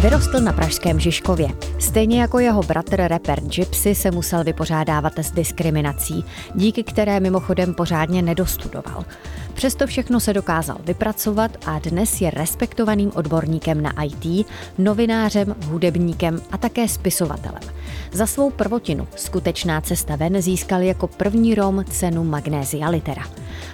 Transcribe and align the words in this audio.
Vyrostl 0.00 0.40
na 0.40 0.52
pražském 0.52 1.00
Žižkově. 1.00 1.48
Stejně 1.78 2.20
jako 2.20 2.38
jeho 2.38 2.62
bratr 2.62 2.96
rapper 2.96 3.40
Gypsy 3.40 3.94
se 3.94 4.10
musel 4.10 4.44
vypořádávat 4.44 5.18
s 5.18 5.30
diskriminací, 5.30 6.24
díky 6.54 6.84
které 6.84 7.20
mimochodem 7.20 7.74
pořádně 7.74 8.22
nedostudoval. 8.22 9.04
Přesto 9.54 9.86
všechno 9.86 10.20
se 10.20 10.32
dokázal 10.32 10.76
vypracovat 10.84 11.50
a 11.66 11.78
dnes 11.78 12.20
je 12.20 12.30
respektovaným 12.30 13.12
odborníkem 13.14 13.82
na 13.82 13.92
IT, 14.02 14.46
novinářem, 14.78 15.54
hudebníkem 15.64 16.40
a 16.50 16.58
také 16.58 16.88
spisovatelem. 16.88 17.62
Za 18.12 18.26
svou 18.26 18.50
prvotinu 18.50 19.08
Skutečná 19.16 19.80
cesta 19.80 20.16
ven 20.16 20.42
získal 20.42 20.82
jako 20.82 21.06
první 21.06 21.54
Rom 21.54 21.84
cenu 21.84 22.24
Magnézia 22.24 22.88
Litera. 22.88 23.22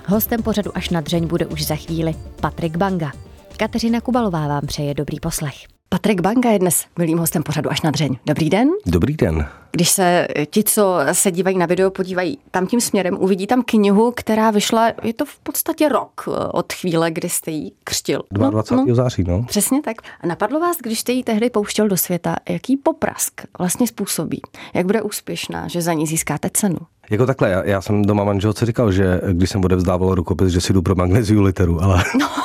Hostem 0.06 0.42
pořadu 0.42 0.76
až 0.76 0.90
na 0.90 1.00
dřeň 1.00 1.26
bude 1.26 1.46
už 1.46 1.66
za 1.66 1.76
chvíli 1.76 2.14
Patrik 2.40 2.76
Banga. 2.76 3.12
Kateřina 3.56 4.00
Kubalová 4.00 4.48
vám 4.48 4.66
přeje 4.66 4.94
dobrý 4.94 5.20
poslech. 5.20 5.79
Patrik 5.92 6.20
Banga 6.20 6.50
je 6.50 6.58
dnes 6.58 6.84
milým 6.98 7.18
hostem 7.18 7.42
pořadu 7.42 7.70
až 7.70 7.82
na 7.82 7.90
dřeň. 7.90 8.16
Dobrý 8.26 8.50
den. 8.50 8.68
Dobrý 8.86 9.16
den. 9.16 9.46
Když 9.70 9.90
se 9.90 10.28
ti, 10.50 10.64
co 10.64 10.98
se 11.12 11.30
dívají 11.30 11.58
na 11.58 11.66
video, 11.66 11.90
podívají 11.90 12.38
tam 12.50 12.66
tím 12.66 12.80
směrem, 12.80 13.16
uvidí 13.20 13.46
tam 13.46 13.62
knihu, 13.62 14.12
která 14.16 14.50
vyšla, 14.50 14.92
je 15.02 15.14
to 15.14 15.24
v 15.24 15.38
podstatě 15.38 15.88
rok 15.88 16.28
od 16.52 16.72
chvíle, 16.72 17.10
kdy 17.10 17.28
jste 17.28 17.50
ji 17.50 17.72
křtil. 17.84 18.22
22. 18.30 18.76
No, 18.76 18.88
no, 18.88 18.94
září, 18.94 19.24
no. 19.24 19.44
Přesně 19.48 19.82
tak. 19.82 19.96
A 20.20 20.26
napadlo 20.26 20.60
vás, 20.60 20.76
když 20.76 21.00
jste 21.00 21.12
ji 21.12 21.24
tehdy 21.24 21.50
pouštěl 21.50 21.88
do 21.88 21.96
světa, 21.96 22.36
jaký 22.48 22.76
poprask 22.76 23.40
vlastně 23.58 23.86
způsobí? 23.86 24.40
Jak 24.74 24.86
bude 24.86 25.02
úspěšná, 25.02 25.68
že 25.68 25.82
za 25.82 25.92
ní 25.92 26.06
získáte 26.06 26.50
cenu? 26.52 26.78
Jako 27.10 27.26
takhle, 27.26 27.50
já, 27.50 27.64
já 27.64 27.80
jsem 27.80 28.02
doma 28.02 28.24
manželce 28.24 28.66
říkal, 28.66 28.92
že 28.92 29.20
když 29.32 29.50
jsem 29.50 29.64
odevzdával 29.64 30.14
rukopis, 30.14 30.52
že 30.52 30.60
si 30.60 30.72
jdu 30.72 30.82
pro 30.82 30.94
magneziu 30.94 31.42
literu, 31.42 31.82
ale... 31.82 32.04
No. 32.20 32.28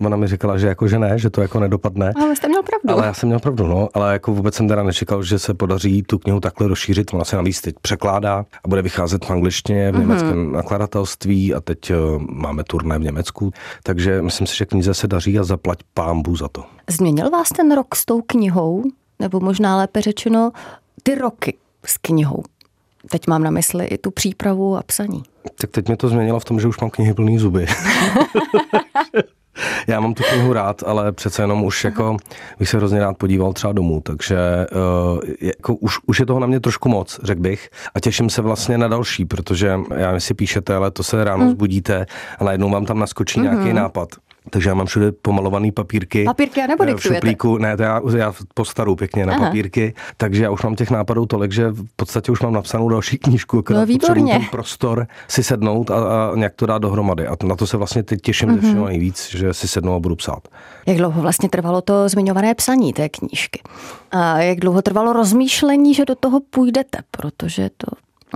Ona 0.00 0.16
mi 0.16 0.26
říkala, 0.26 0.58
že 0.58 0.66
jako, 0.66 0.88
že 0.88 0.98
ne, 0.98 1.18
že 1.18 1.30
to 1.30 1.42
jako 1.42 1.60
nedopadne. 1.60 2.12
Ale 2.16 2.36
jste 2.36 2.48
měl 2.48 2.62
pravdu. 2.62 2.98
Ale 2.98 3.06
já 3.06 3.14
jsem 3.14 3.26
měl 3.26 3.40
pravdu, 3.40 3.66
no. 3.66 3.88
Ale 3.94 4.12
jako 4.12 4.34
vůbec 4.34 4.54
jsem 4.54 4.68
teda 4.68 4.82
nečekal, 4.82 5.22
že 5.22 5.38
se 5.38 5.54
podaří 5.54 6.02
tu 6.02 6.18
knihu 6.18 6.40
takhle 6.40 6.68
rozšířit. 6.68 7.14
Ona 7.14 7.24
se 7.24 7.36
navíc 7.36 7.60
teď 7.60 7.74
překládá 7.82 8.44
a 8.64 8.68
bude 8.68 8.82
vycházet 8.82 9.24
v 9.24 9.30
angličtině, 9.30 9.92
v 9.92 9.94
mm-hmm. 9.94 10.00
německém 10.00 10.52
nakladatelství 10.52 11.54
a 11.54 11.60
teď 11.60 11.90
uh, 11.90 12.22
máme 12.30 12.64
turné 12.64 12.98
v 12.98 13.02
Německu. 13.02 13.52
Takže 13.82 14.22
myslím 14.22 14.46
si, 14.46 14.56
že 14.56 14.66
knize 14.66 14.94
se 14.94 15.06
daří 15.06 15.38
a 15.38 15.44
zaplať 15.44 15.78
pámbu 15.94 16.36
za 16.36 16.48
to. 16.48 16.64
Změnil 16.90 17.30
vás 17.30 17.48
ten 17.48 17.74
rok 17.74 17.94
s 17.94 18.04
tou 18.04 18.22
knihou? 18.26 18.82
Nebo 19.18 19.40
možná 19.40 19.76
lépe 19.76 20.00
řečeno, 20.00 20.50
ty 21.02 21.14
roky 21.14 21.56
s 21.86 21.96
knihou? 21.98 22.42
Teď 23.10 23.26
mám 23.26 23.42
na 23.42 23.50
mysli 23.50 23.86
i 23.86 23.98
tu 23.98 24.10
přípravu 24.10 24.76
a 24.76 24.82
psaní. 24.82 25.22
Tak 25.60 25.70
teď 25.70 25.86
mě 25.86 25.96
to 25.96 26.08
změnilo 26.08 26.40
v 26.40 26.44
tom, 26.44 26.60
že 26.60 26.68
už 26.68 26.80
mám 26.80 26.90
knihy 26.90 27.14
plný 27.14 27.38
zuby. 27.38 27.66
Já 29.86 30.00
mám 30.00 30.14
tu 30.14 30.22
knihu 30.22 30.52
rád, 30.52 30.82
ale 30.86 31.12
přece 31.12 31.42
jenom 31.42 31.64
už 31.64 31.84
jako 31.84 32.16
bych 32.58 32.68
se 32.68 32.76
hrozně 32.76 33.00
rád 33.00 33.18
podíval 33.18 33.52
třeba 33.52 33.72
domů, 33.72 34.00
takže 34.00 34.36
uh, 35.12 35.20
jako 35.40 35.74
už, 35.74 35.98
už 36.06 36.20
je 36.20 36.26
toho 36.26 36.40
na 36.40 36.46
mě 36.46 36.60
trošku 36.60 36.88
moc, 36.88 37.20
řekl 37.22 37.40
bych. 37.40 37.70
A 37.94 38.00
těším 38.00 38.30
se 38.30 38.42
vlastně 38.42 38.78
na 38.78 38.88
další, 38.88 39.24
protože 39.24 39.78
já 39.96 40.20
si 40.20 40.34
píšete, 40.34 40.74
ale 40.74 40.90
to 40.90 41.02
se 41.02 41.24
ráno 41.24 41.44
mm. 41.44 41.50
zbudíte 41.50 42.06
a 42.38 42.44
najednou 42.44 42.70
vám 42.70 42.86
tam 42.86 42.98
naskočí 42.98 43.40
mm-hmm. 43.40 43.42
nějaký 43.42 43.72
nápad. 43.72 44.08
Takže 44.50 44.68
já 44.68 44.74
mám 44.74 44.86
všude 44.86 45.12
pomalované 45.12 45.72
papírky. 45.72 46.24
Papírky 46.24 46.66
nebo 46.68 46.84
eh, 46.84 46.94
V 46.94 47.02
šuplíku, 47.02 47.58
ne, 47.58 47.76
to 47.76 47.82
já, 47.82 48.00
já 48.16 48.32
postaru 48.54 48.96
pěkně 48.96 49.26
na 49.26 49.34
Aha. 49.34 49.46
papírky, 49.46 49.94
takže 50.16 50.42
já 50.44 50.50
už 50.50 50.62
mám 50.62 50.74
těch 50.74 50.90
nápadů 50.90 51.26
tolik, 51.26 51.52
že 51.52 51.70
v 51.70 51.84
podstatě 51.96 52.32
už 52.32 52.40
mám 52.40 52.52
napsanou 52.52 52.88
další 52.88 53.18
knížku, 53.18 53.64
no, 53.70 53.86
výborně. 53.86 54.32
ten 54.32 54.44
prostor 54.50 55.06
si 55.28 55.42
sednout 55.42 55.90
a, 55.90 55.94
a 55.94 56.36
nějak 56.36 56.54
to 56.56 56.66
dát 56.66 56.78
dohromady. 56.78 57.26
A 57.26 57.36
na 57.44 57.56
to 57.56 57.66
se 57.66 57.76
vlastně 57.76 58.02
teď 58.02 58.20
těším 58.20 58.48
mm-hmm. 58.48 58.60
ze 58.60 58.68
všeho 58.68 58.86
nejvíc, 58.86 59.28
že 59.30 59.54
si 59.54 59.68
sednu 59.68 59.94
a 59.94 59.98
budu 59.98 60.16
psát. 60.16 60.48
Jak 60.86 60.96
dlouho 60.96 61.22
vlastně 61.22 61.48
trvalo 61.48 61.80
to 61.80 62.08
zmiňované 62.08 62.54
psaní 62.54 62.92
té 62.92 63.08
knížky? 63.08 63.62
A 64.10 64.38
jak 64.38 64.58
dlouho 64.60 64.82
trvalo 64.82 65.12
rozmýšlení, 65.12 65.94
že 65.94 66.04
do 66.04 66.14
toho 66.14 66.40
půjdete? 66.50 66.98
Protože 67.10 67.70
to, 67.76 67.86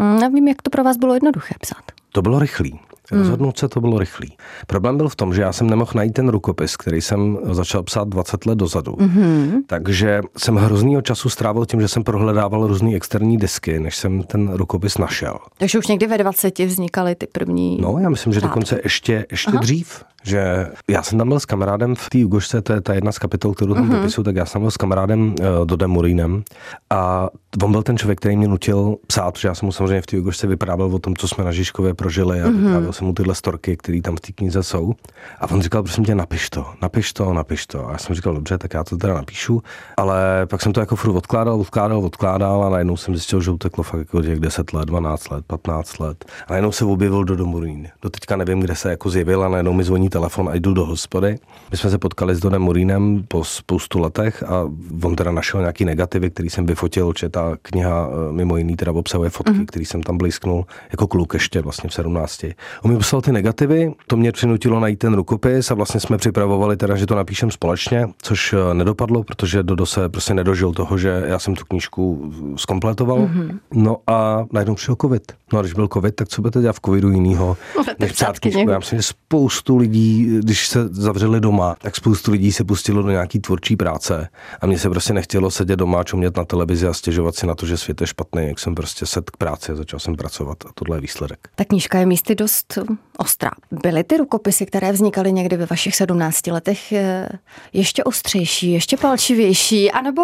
mm, 0.03 0.21
nevím, 0.21 0.49
jak 0.49 0.63
to 0.63 0.71
pro 0.71 0.85
vás 0.85 0.97
bylo 0.97 1.15
jednoduché 1.15 1.55
psát. 1.61 1.83
To 2.13 2.23
bylo 2.23 2.39
rychlý. 2.39 2.81
Hmm. 3.13 3.21
Rozhodnout 3.21 3.59
se 3.59 3.69
to 3.69 3.81
bylo 3.81 3.99
rychlý. 3.99 4.37
Problém 4.67 4.97
byl 4.97 5.09
v 5.09 5.17
tom, 5.17 5.35
že 5.35 5.43
já 5.43 5.53
jsem 5.53 5.71
nemohl 5.71 5.91
najít 5.95 6.13
ten 6.13 6.29
rukopis, 6.29 6.77
který 6.77 7.01
jsem 7.01 7.39
začal 7.51 7.83
psát 7.83 8.09
20 8.09 8.47
let 8.47 8.59
dozadu. 8.59 8.93
Mm-hmm. 8.93 9.53
Takže 9.67 10.21
jsem 10.39 10.57
hroznýho 10.57 11.03
času 11.03 11.29
strávil 11.29 11.67
tím, 11.67 11.81
že 11.81 11.89
jsem 11.89 12.05
prohledával 12.05 12.67
různé 12.67 12.95
externí 12.95 13.37
disky, 13.37 13.81
než 13.81 13.97
jsem 13.97 14.23
ten 14.23 14.53
rukopis 14.53 14.99
našel. 14.99 15.39
Takže 15.59 15.79
už 15.79 15.87
někdy 15.87 16.07
ve 16.07 16.19
20 16.19 16.59
vznikaly 16.59 17.15
ty 17.15 17.27
první. 17.27 17.79
No, 17.81 17.99
já 17.99 18.09
myslím, 18.09 18.33
že 18.33 18.41
dokonce 18.41 18.81
ještě, 18.85 19.27
ještě 19.31 19.51
dřív 19.51 20.05
že 20.23 20.71
já 20.91 21.03
jsem 21.03 21.19
tam 21.19 21.29
byl 21.29 21.41
s 21.41 21.45
kamarádem 21.45 21.95
v 21.95 22.11
té 22.11 22.19
Jugošce, 22.19 22.63
to 22.63 22.73
je 22.73 22.81
ta 22.81 22.95
jedna 22.95 23.13
z 23.13 23.19
kapitol, 23.19 23.55
kterou 23.55 23.75
tam 23.75 23.91
mm-hmm. 23.91 24.01
popisuju, 24.01 24.25
tak 24.25 24.37
já 24.37 24.47
jsem 24.47 24.61
byl 24.61 24.71
s 24.71 24.77
kamarádem 24.77 25.35
uh, 25.41 25.67
Dodem 25.67 25.91
Murínem 25.91 26.43
a 26.91 27.29
on 27.63 27.73
byl 27.73 27.83
ten 27.83 27.99
člověk, 27.99 28.19
který 28.19 28.37
mě 28.37 28.49
nutil 28.49 28.97
psát, 29.07 29.31
protože 29.31 29.49
já 29.49 29.55
jsem 29.55 29.67
mu 29.67 29.73
samozřejmě 29.73 30.03
v 30.03 30.07
té 30.07 30.17
Jugošce 30.17 30.47
vyprávěl 30.47 30.95
o 30.95 30.99
tom, 30.99 31.17
co 31.17 31.29
jsme 31.29 31.45
na 31.45 31.53
Žižkově 31.53 31.95
prožili 31.95 32.43
a 32.43 32.47
mm-hmm. 32.47 32.57
vyprávěl 32.57 32.93
jsem 32.93 33.07
mu 33.07 33.13
tyhle 33.13 33.35
storky, 33.35 33.77
které 33.77 34.01
tam 34.01 34.17
v 34.17 34.21
té 34.21 34.33
knize 34.33 34.63
jsou. 34.63 34.95
A 35.41 35.51
on 35.51 35.63
říkal, 35.63 35.83
prosím 35.83 36.05
tě, 36.05 36.15
napiš 36.15 36.51
to, 36.51 36.67
napiš 36.83 37.13
to, 37.13 37.33
napiš 37.33 37.67
to. 37.67 37.89
A 37.89 37.93
já 37.93 37.99
jsem 37.99 38.15
říkal, 38.15 38.35
dobře, 38.35 38.59
tak 38.59 38.75
já 38.75 38.85
to 38.85 38.97
teda 38.97 39.15
napíšu, 39.15 39.63
ale 39.97 40.47
pak 40.47 40.63
jsem 40.63 40.73
to 40.73 40.81
jako 40.81 40.97
furt 40.97 41.17
odkládal, 41.17 41.61
odkládal, 41.61 42.05
odkládal 42.05 42.65
a 42.65 42.71
najednou 42.71 42.97
jsem 42.97 43.15
zjistil, 43.15 43.41
že 43.41 43.51
uteklo 43.51 43.85
fakt 43.85 43.99
jako 43.99 44.23
těch 44.23 44.41
10 44.41 44.73
let, 44.73 44.85
12 44.85 45.31
let, 45.31 45.45
15 45.47 45.99
let. 45.99 46.25
A 46.47 46.53
najednou 46.53 46.73
se 46.73 46.85
objevil 46.85 47.25
do 47.25 47.47
Murín. 47.47 47.89
Do 48.03 48.11
teďka 48.11 48.37
nevím, 48.37 48.61
kde 48.61 48.77
se 48.77 48.91
jako 48.91 49.11
zjevil 49.11 49.45
a 49.45 49.49
najednou 49.49 49.73
mi 49.73 49.85
zvoní 49.85 50.09
telefon 50.13 50.49
a 50.49 50.55
jdu 50.55 50.75
do 50.75 50.87
hospody. 50.87 51.39
My 51.71 51.77
jsme 51.77 51.91
se 51.91 51.99
potkali 51.99 52.35
s 52.35 52.41
Donem 52.41 52.63
Murínem 52.63 53.25
po 53.29 53.45
spoustu 53.45 53.99
letech 53.99 54.43
a 54.43 54.71
on 55.03 55.17
teda 55.17 55.31
našel 55.31 55.61
nějaký 55.61 55.85
negativy, 55.85 56.31
který 56.31 56.51
jsem 56.51 56.67
vyfotil, 56.67 57.13
že 57.19 57.29
ta 57.29 57.57
kniha 57.63 58.09
eh, 58.09 58.33
mimo 58.33 58.57
jiný 58.57 58.77
teda 58.77 58.93
obsahuje 58.93 59.31
fotky, 59.31 59.53
mm-hmm. 59.53 59.67
který 59.67 59.85
jsem 59.85 60.03
tam 60.03 60.19
blízknul 60.19 60.67
jako 60.91 61.07
kluk 61.07 61.35
ještě 61.35 61.61
vlastně 61.61 61.91
v 61.91 61.95
17. 61.95 62.45
On 62.83 62.91
mi 62.91 62.97
poslal 62.97 63.23
ty 63.23 63.33
negativy, 63.33 63.95
to 64.07 64.17
mě 64.17 64.33
přinutilo 64.33 64.81
najít 64.81 64.99
ten 64.99 65.15
rukopis 65.15 65.71
a 65.71 65.75
vlastně 65.75 66.01
jsme 66.01 66.19
připravovali 66.19 66.77
teda, 66.77 66.97
že 66.97 67.07
to 67.07 67.15
napíšem 67.15 67.51
společně, 67.51 68.09
což 68.23 68.53
eh, 68.53 68.75
nedopadlo, 68.75 69.25
protože 69.25 69.63
Dodo 69.63 69.87
se 69.87 70.09
prostě 70.09 70.35
nedožil 70.35 70.73
toho, 70.73 70.99
že 70.99 71.23
já 71.27 71.39
jsem 71.39 71.55
tu 71.55 71.65
knížku 71.65 72.33
zkompletoval. 72.57 73.19
Mm-hmm. 73.19 73.59
No 73.73 73.97
a 74.07 74.47
najednou 74.53 74.75
přišel 74.75 74.97
covid. 75.01 75.33
No 75.53 75.59
a 75.59 75.63
když 75.63 75.75
byl 75.75 75.89
covid, 75.93 76.15
tak 76.15 76.29
co 76.29 76.43
budete 76.43 76.61
dělat 76.61 76.77
v 76.77 76.81
covidu 76.87 77.11
jinýho, 77.11 77.57
než 77.99 78.13
psát 78.13 78.39
knížku? 78.39 78.71
Já 78.71 78.79
myslím, 78.79 78.99
že 78.99 79.03
spoustu 79.03 79.77
lidí 79.77 80.02
když 80.43 80.69
se 80.69 80.89
zavřeli 80.89 81.41
doma, 81.41 81.77
tak 81.79 81.97
spoustu 81.97 82.31
lidí 82.31 82.53
se 82.53 82.65
pustilo 82.65 83.03
do 83.03 83.11
nějaký 83.11 83.41
tvůrčí 83.41 83.77
práce 83.77 84.29
a 84.61 84.67
mně 84.67 84.79
se 84.79 84.91
prostě 84.91 85.13
nechtělo 85.13 85.51
sedět 85.51 85.77
doma, 85.77 86.05
čumět 86.05 86.37
na 86.37 86.45
televizi 86.45 86.87
a 86.87 86.93
stěžovat 86.93 87.35
si 87.35 87.47
na 87.47 87.55
to, 87.55 87.67
že 87.67 87.77
svět 87.77 88.01
je 88.01 88.07
špatný, 88.07 88.47
jak 88.47 88.59
jsem 88.59 88.75
prostě 88.75 89.07
sedl 89.07 89.25
k 89.33 89.37
práci 89.37 89.73
a 89.73 89.75
začal 89.75 90.01
jsem 90.01 90.17
pracovat 90.17 90.59
a 90.69 90.69
tohle 90.75 90.97
je 90.97 91.01
výsledek. 91.01 91.49
Ta 91.55 91.65
knížka 91.65 91.99
je 91.99 92.07
místy 92.07 92.35
dost 92.35 92.79
ostrá. 93.19 93.51
Byly 93.83 94.05
ty 94.05 94.17
rukopisy, 94.17 94.67
které 94.67 94.93
vznikaly 94.93 95.33
někdy 95.33 95.57
ve 95.57 95.67
vašich 95.67 95.97
17 95.97 96.47
letech 96.47 96.93
eh, 96.93 97.29
ještě 97.73 98.05
ostřejší, 98.05 98.73
ještě 98.73 98.97
palčivější, 98.97 99.91
anebo 99.91 100.23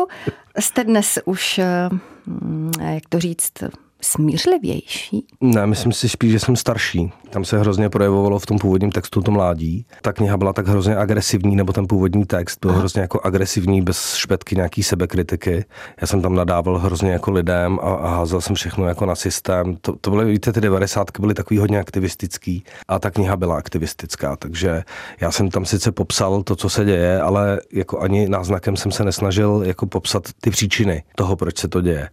jste 0.59 0.85
dnes 0.85 1.19
už, 1.25 1.59
eh, 1.59 1.89
hm, 2.27 2.71
jak 2.81 3.03
to 3.09 3.19
říct, 3.19 3.53
smířlivější? 4.03 5.27
Ne, 5.41 5.67
myslím 5.67 5.93
si 5.93 6.09
spíš, 6.09 6.33
že 6.33 6.39
jsem 6.39 6.57
starší. 6.57 7.13
Tam 7.31 7.45
se 7.45 7.59
hrozně 7.59 7.89
projevovalo 7.89 8.39
v 8.39 8.47
tom 8.47 8.59
původním 8.59 8.93
textu 8.93 9.23
to 9.23 9.31
mládí. 9.31 9.87
Ta 10.03 10.13
kniha 10.13 10.37
byla 10.37 10.53
tak 10.53 10.69
hrozně 10.69 10.97
agresivní, 10.97 11.57
nebo 11.57 11.73
ten 11.73 11.87
původní 11.87 12.25
text 12.25 12.59
byl 12.61 12.71
Aha. 12.71 12.79
hrozně 12.79 13.01
jako 13.01 13.21
agresivní, 13.25 13.83
bez 13.83 14.15
špetky 14.15 14.57
nějaký 14.57 14.83
sebekritiky. 14.83 15.65
Já 16.01 16.07
jsem 16.07 16.23
tam 16.23 16.35
nadával 16.35 16.79
hrozně 16.79 17.13
jako 17.13 17.31
lidem 17.31 17.79
a, 17.83 17.95
a 17.95 18.09
házel 18.09 18.41
jsem 18.41 18.57
všechno 18.57 18.89
jako 18.89 19.07
na 19.07 19.15
systém. 19.15 19.77
To, 19.81 19.97
to 20.01 20.11
byly, 20.11 20.25
víte, 20.25 20.53
ty 20.53 20.61
devadesátky 20.61 21.21
byly 21.21 21.35
takový 21.35 21.59
hodně 21.59 21.81
aktivistický 21.81 22.65
a 22.89 22.99
ta 22.99 23.11
kniha 23.11 23.37
byla 23.37 23.57
aktivistická, 23.57 24.37
takže 24.37 24.83
já 25.21 25.31
jsem 25.31 25.51
tam 25.51 25.65
sice 25.65 25.93
popsal 25.93 26.43
to, 26.43 26.57
co 26.57 26.69
se 26.69 26.85
děje, 26.85 27.21
ale 27.21 27.61
jako 27.73 28.01
ani 28.01 28.29
náznakem 28.29 28.77
jsem 28.77 28.93
se 28.93 29.05
nesnažil 29.05 29.63
jako 29.67 29.87
popsat 29.87 30.23
ty 30.41 30.51
příčiny 30.51 31.03
toho, 31.17 31.37
proč 31.37 31.59
se 31.59 31.69
to 31.69 31.81
děje. 31.81 32.09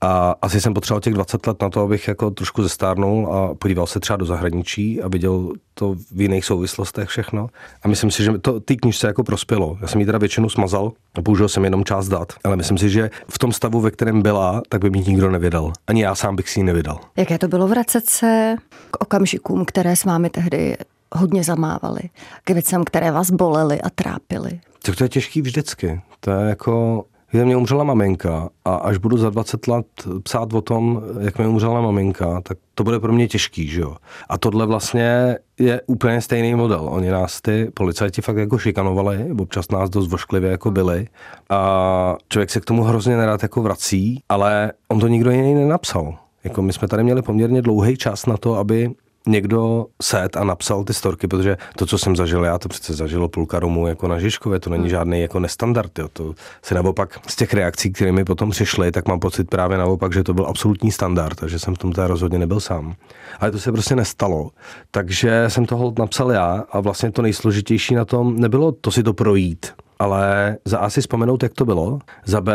A 0.00 0.34
asi 0.42 0.60
jsem 0.60 0.74
potřeboval 0.74 1.00
těch 1.00 1.14
20 1.14 1.46
let 1.46 1.62
na 1.62 1.70
to, 1.70 1.80
abych 1.80 2.08
jako 2.08 2.30
trošku 2.30 2.62
zestárnul 2.62 3.32
a 3.32 3.54
podíval 3.54 3.86
se 3.86 4.00
třeba 4.00 4.16
do 4.16 4.24
zahraničí 4.24 5.02
a 5.02 5.08
viděl 5.08 5.52
to 5.74 5.94
v 5.94 6.20
jiných 6.20 6.44
souvislostech 6.44 7.08
všechno. 7.08 7.48
A 7.82 7.88
myslím 7.88 8.10
si, 8.10 8.24
že 8.24 8.38
to 8.38 8.60
ty 8.60 8.76
knižce 8.76 9.06
jako 9.06 9.24
prospělo. 9.24 9.78
Já 9.80 9.86
jsem 9.86 10.00
ji 10.00 10.06
teda 10.06 10.18
většinu 10.18 10.48
smazal 10.48 10.92
a 11.14 11.22
použil 11.22 11.48
jsem 11.48 11.64
jenom 11.64 11.84
část 11.84 12.08
dat, 12.08 12.32
ale 12.44 12.56
myslím 12.56 12.78
si, 12.78 12.90
že 12.90 13.10
v 13.28 13.38
tom 13.38 13.52
stavu, 13.52 13.80
ve 13.80 13.90
kterém 13.90 14.22
byla, 14.22 14.62
tak 14.68 14.80
by 14.80 14.90
mi 14.90 15.00
nikdo 15.00 15.30
nevydal. 15.30 15.72
Ani 15.86 16.02
já 16.02 16.14
sám 16.14 16.36
bych 16.36 16.48
si 16.48 16.60
ji 16.60 16.64
nevydal. 16.64 17.00
Jaké 17.16 17.38
to 17.38 17.48
bylo 17.48 17.68
vracet 17.68 18.10
se 18.10 18.56
k 18.90 19.02
okamžikům, 19.02 19.64
které 19.64 19.96
s 19.96 20.04
vámi 20.04 20.30
tehdy 20.30 20.76
hodně 21.14 21.44
zamávaly, 21.44 22.00
k 22.44 22.50
věcem, 22.50 22.84
které 22.84 23.10
vás 23.10 23.30
bolely 23.30 23.80
a 23.80 23.90
trápily? 23.90 24.60
Tak 24.82 24.96
to 24.96 25.04
je 25.04 25.08
těžký 25.08 25.42
vždycky. 25.42 26.00
To 26.20 26.30
je 26.30 26.48
jako 26.48 27.04
kde 27.30 27.44
mě 27.44 27.56
umřela 27.56 27.84
maminka 27.84 28.48
a 28.64 28.74
až 28.74 28.96
budu 28.96 29.16
za 29.16 29.30
20 29.30 29.68
let 29.68 29.86
psát 30.22 30.52
o 30.52 30.60
tom, 30.60 31.02
jak 31.20 31.38
mi 31.38 31.46
umřela 31.46 31.80
maminka, 31.80 32.40
tak 32.40 32.58
to 32.74 32.84
bude 32.84 33.00
pro 33.00 33.12
mě 33.12 33.28
těžký, 33.28 33.68
že 33.68 33.80
jo. 33.80 33.96
A 34.28 34.38
tohle 34.38 34.66
vlastně 34.66 35.36
je 35.60 35.80
úplně 35.86 36.20
stejný 36.20 36.54
model. 36.54 36.88
Oni 36.92 37.10
nás 37.10 37.40
ty 37.40 37.70
policajti 37.74 38.22
fakt 38.22 38.36
jako 38.36 38.58
šikanovali, 38.58 39.26
občas 39.40 39.70
nás 39.70 39.90
dost 39.90 40.08
vošklivě 40.08 40.50
jako 40.50 40.70
byli 40.70 41.06
a 41.50 42.16
člověk 42.28 42.50
se 42.50 42.60
k 42.60 42.64
tomu 42.64 42.82
hrozně 42.82 43.16
nerád 43.16 43.42
jako 43.42 43.62
vrací, 43.62 44.22
ale 44.28 44.72
on 44.88 45.00
to 45.00 45.08
nikdo 45.08 45.30
jiný 45.30 45.54
nenapsal. 45.54 46.14
Jako 46.44 46.62
my 46.62 46.72
jsme 46.72 46.88
tady 46.88 47.04
měli 47.04 47.22
poměrně 47.22 47.62
dlouhý 47.62 47.96
čas 47.96 48.26
na 48.26 48.36
to, 48.36 48.54
aby 48.54 48.90
někdo 49.28 49.86
set 50.02 50.36
a 50.36 50.44
napsal 50.44 50.84
ty 50.84 50.94
storky, 50.94 51.28
protože 51.28 51.56
to, 51.76 51.86
co 51.86 51.98
jsem 51.98 52.16
zažil 52.16 52.44
já, 52.44 52.58
to 52.58 52.68
přece 52.68 52.94
zažilo 52.94 53.28
půlka 53.28 53.58
Romů 53.58 53.86
jako 53.86 54.08
na 54.08 54.18
Žižkově, 54.18 54.60
to 54.60 54.70
není 54.70 54.82
hmm. 54.82 54.90
žádný 54.90 55.20
jako 55.20 55.40
nestandard. 55.40 55.98
Jo. 55.98 56.08
To 56.12 56.34
se 56.62 56.74
naopak 56.74 57.18
z 57.28 57.36
těch 57.36 57.54
reakcí, 57.54 57.92
kterými 57.92 58.24
potom 58.24 58.50
přišly, 58.50 58.92
tak 58.92 59.08
mám 59.08 59.20
pocit 59.20 59.50
právě 59.50 59.78
naopak, 59.78 60.12
že 60.12 60.24
to 60.24 60.34
byl 60.34 60.46
absolutní 60.46 60.92
standard 60.92 61.42
a 61.42 61.48
že 61.48 61.58
jsem 61.58 61.74
v 61.74 61.78
tom 61.78 61.92
teda 61.92 62.06
rozhodně 62.06 62.38
nebyl 62.38 62.60
sám. 62.60 62.94
Ale 63.40 63.50
to 63.50 63.58
se 63.58 63.72
prostě 63.72 63.96
nestalo. 63.96 64.50
Takže 64.90 65.44
jsem 65.48 65.66
toho 65.66 65.94
napsal 65.98 66.30
já 66.30 66.64
a 66.72 66.80
vlastně 66.80 67.10
to 67.10 67.22
nejsložitější 67.22 67.94
na 67.94 68.04
tom 68.04 68.40
nebylo 68.40 68.72
to 68.72 68.90
si 68.90 69.02
to 69.02 69.12
projít, 69.12 69.72
ale 69.98 70.56
za 70.64 70.78
A 70.78 70.90
si 70.90 71.00
vzpomenout, 71.00 71.42
jak 71.42 71.52
to 71.52 71.64
bylo, 71.64 71.98
za 72.24 72.40
B 72.40 72.52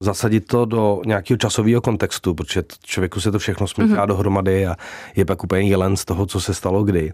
zasadit 0.00 0.46
to 0.46 0.64
do 0.64 1.00
nějakého 1.06 1.38
časového 1.38 1.80
kontextu, 1.80 2.34
protože 2.34 2.62
člověku 2.82 3.20
se 3.20 3.32
to 3.32 3.38
všechno 3.38 3.68
smíchá 3.68 3.94
mm-hmm. 3.94 4.08
dohromady 4.08 4.66
a 4.66 4.76
je 5.16 5.24
pak 5.24 5.44
úplně 5.44 5.68
jelen 5.68 5.96
z 5.96 6.04
toho, 6.04 6.26
co 6.26 6.40
se 6.40 6.54
stalo 6.54 6.84
kdy. 6.84 7.12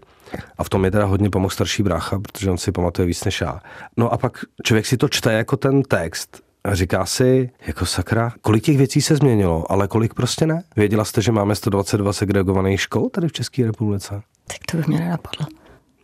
A 0.57 0.63
v 0.63 0.69
tom 0.69 0.85
je 0.85 0.91
teda 0.91 1.05
hodně 1.05 1.29
pomohl 1.29 1.49
starší 1.49 1.83
brácha, 1.83 2.19
protože 2.19 2.51
on 2.51 2.57
si 2.57 2.71
pamatuje 2.71 3.05
víc 3.05 3.23
než 3.23 3.41
já. 3.41 3.59
No 3.97 4.13
a 4.13 4.17
pak 4.17 4.45
člověk 4.63 4.85
si 4.85 4.97
to 4.97 5.09
čte 5.09 5.33
jako 5.33 5.57
ten 5.57 5.83
text 5.83 6.41
a 6.63 6.75
říká 6.75 7.05
si, 7.05 7.49
jako 7.67 7.85
sakra, 7.85 8.33
kolik 8.41 8.63
těch 8.63 8.77
věcí 8.77 9.01
se 9.01 9.15
změnilo, 9.15 9.71
ale 9.71 9.87
kolik 9.87 10.13
prostě 10.13 10.45
ne. 10.45 10.63
Věděla 10.75 11.05
jste, 11.05 11.21
že 11.21 11.31
máme 11.31 11.55
122 11.55 12.13
segregovaných 12.13 12.81
škol 12.81 13.09
tady 13.09 13.27
v 13.27 13.31
České 13.31 13.65
republice? 13.65 14.21
Tak 14.47 14.57
to 14.71 14.77
by 14.77 14.83
mě 14.87 14.99
nenapadlo. 14.99 15.47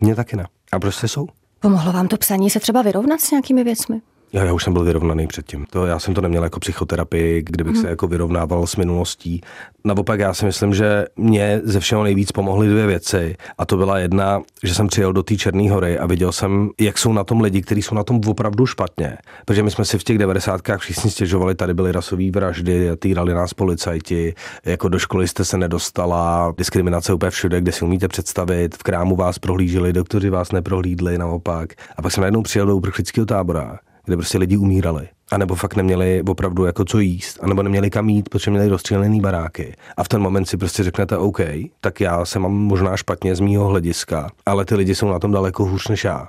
Mně 0.02 0.16
taky 0.16 0.36
ne. 0.36 0.48
A 0.72 0.80
prostě 0.80 1.08
jsou. 1.08 1.28
Pomohlo 1.60 1.92
vám 1.92 2.08
to 2.08 2.18
psaní 2.18 2.50
se 2.50 2.60
třeba 2.60 2.82
vyrovnat 2.82 3.22
s 3.22 3.32
nějakými 3.32 3.64
věcmi? 3.64 4.02
Já, 4.34 4.44
já 4.44 4.54
už 4.54 4.64
jsem 4.64 4.74
byl 4.74 4.84
vyrovnaný 4.84 5.28
předtím. 5.28 5.66
To, 5.70 5.86
já 5.86 6.00
jsem 6.00 6.14
to 6.14 6.22
neměl 6.22 6.44
jako 6.44 6.60
psychoterapii, 6.60 7.42
kdybych 7.42 7.74
hmm. 7.74 7.82
se 7.82 7.90
jako 7.90 8.08
vyrovnával 8.08 8.68
s 8.68 8.76
minulostí. 8.76 9.42
Naopak 9.84 10.20
já 10.20 10.34
si 10.34 10.46
myslím, 10.46 10.74
že 10.74 11.06
mě 11.16 11.62
ze 11.64 11.80
všeho 11.80 12.04
nejvíc 12.04 12.32
pomohly 12.32 12.68
dvě 12.68 12.88
věci. 12.88 13.36
A 13.58 13.66
to 13.66 13.78
byla 13.78 14.00
jedna, 14.00 14.42
že 14.64 14.74
jsem 14.74 14.88
přijel 14.88 15.14
do 15.14 15.24
té 15.24 15.36
Černé 15.36 15.72
hory 15.72 16.00
a 16.00 16.06
viděl 16.06 16.32
jsem, 16.32 16.70
jak 16.80 16.98
jsou 16.98 17.14
na 17.14 17.24
tom 17.24 17.42
lidi, 17.42 17.62
kteří 17.62 17.82
jsou 17.82 17.96
na 17.96 18.04
tom 18.04 18.22
opravdu 18.28 18.66
špatně. 18.66 19.18
Protože 19.46 19.64
my 19.64 19.72
jsme 19.72 19.86
si 19.86 20.00
v 20.00 20.04
těch 20.04 20.18
devadesátkách 20.18 20.80
všichni 20.80 21.12
stěžovali, 21.12 21.56
tady 21.56 21.74
byly 21.74 21.92
rasové 21.92 22.32
vraždy, 22.32 22.90
týrali 23.00 23.34
nás 23.34 23.54
policajti, 23.54 24.34
jako 24.66 24.90
do 24.90 25.00
školy 25.00 25.28
jste 25.28 25.46
se 25.46 25.58
nedostala, 25.58 26.54
diskriminace 26.58 27.14
úplně 27.14 27.30
všude, 27.30 27.62
kde 27.62 27.72
si 27.72 27.86
umíte 27.86 28.08
představit, 28.08 28.76
v 28.76 28.84
krámu 28.84 29.16
vás 29.16 29.40
prohlíželi, 29.40 29.94
doktoři 29.94 30.30
vás 30.30 30.52
neprohlídli, 30.52 31.18
naopak. 31.18 31.74
A 31.98 32.02
pak 32.02 32.12
jsem 32.12 32.22
najednou 32.22 32.42
přijel 32.42 32.68
do 32.68 32.76
uprchlického 32.76 33.26
tábora 33.26 33.80
kde 34.08 34.18
prostě 34.18 34.38
lidi 34.38 34.58
umírali. 34.58 35.08
A 35.32 35.38
nebo 35.38 35.56
fakt 35.56 35.76
neměli 35.76 36.24
opravdu 36.28 36.66
jako 36.66 36.86
co 36.86 37.00
jíst, 37.00 37.40
a 37.42 37.48
nebo 37.48 37.64
neměli 37.64 37.90
kam 37.90 38.10
jít, 38.10 38.30
protože 38.30 38.52
měli 38.52 38.68
rozstřílený 38.68 39.22
baráky. 39.22 39.76
A 39.98 40.04
v 40.04 40.08
ten 40.08 40.22
moment 40.22 40.46
si 40.46 40.58
prostě 40.58 40.84
řeknete, 40.84 41.18
OK, 41.18 41.40
tak 41.82 42.02
já 42.02 42.26
se 42.26 42.40
mám 42.40 42.54
možná 42.54 42.98
špatně 42.98 43.36
z 43.36 43.40
mýho 43.40 43.68
hlediska, 43.68 44.30
ale 44.46 44.66
ty 44.66 44.76
lidi 44.76 44.96
jsou 44.96 45.10
na 45.10 45.20
tom 45.20 45.32
daleko 45.32 45.66
hůř 45.66 45.88
než 45.88 46.04
já. 46.04 46.28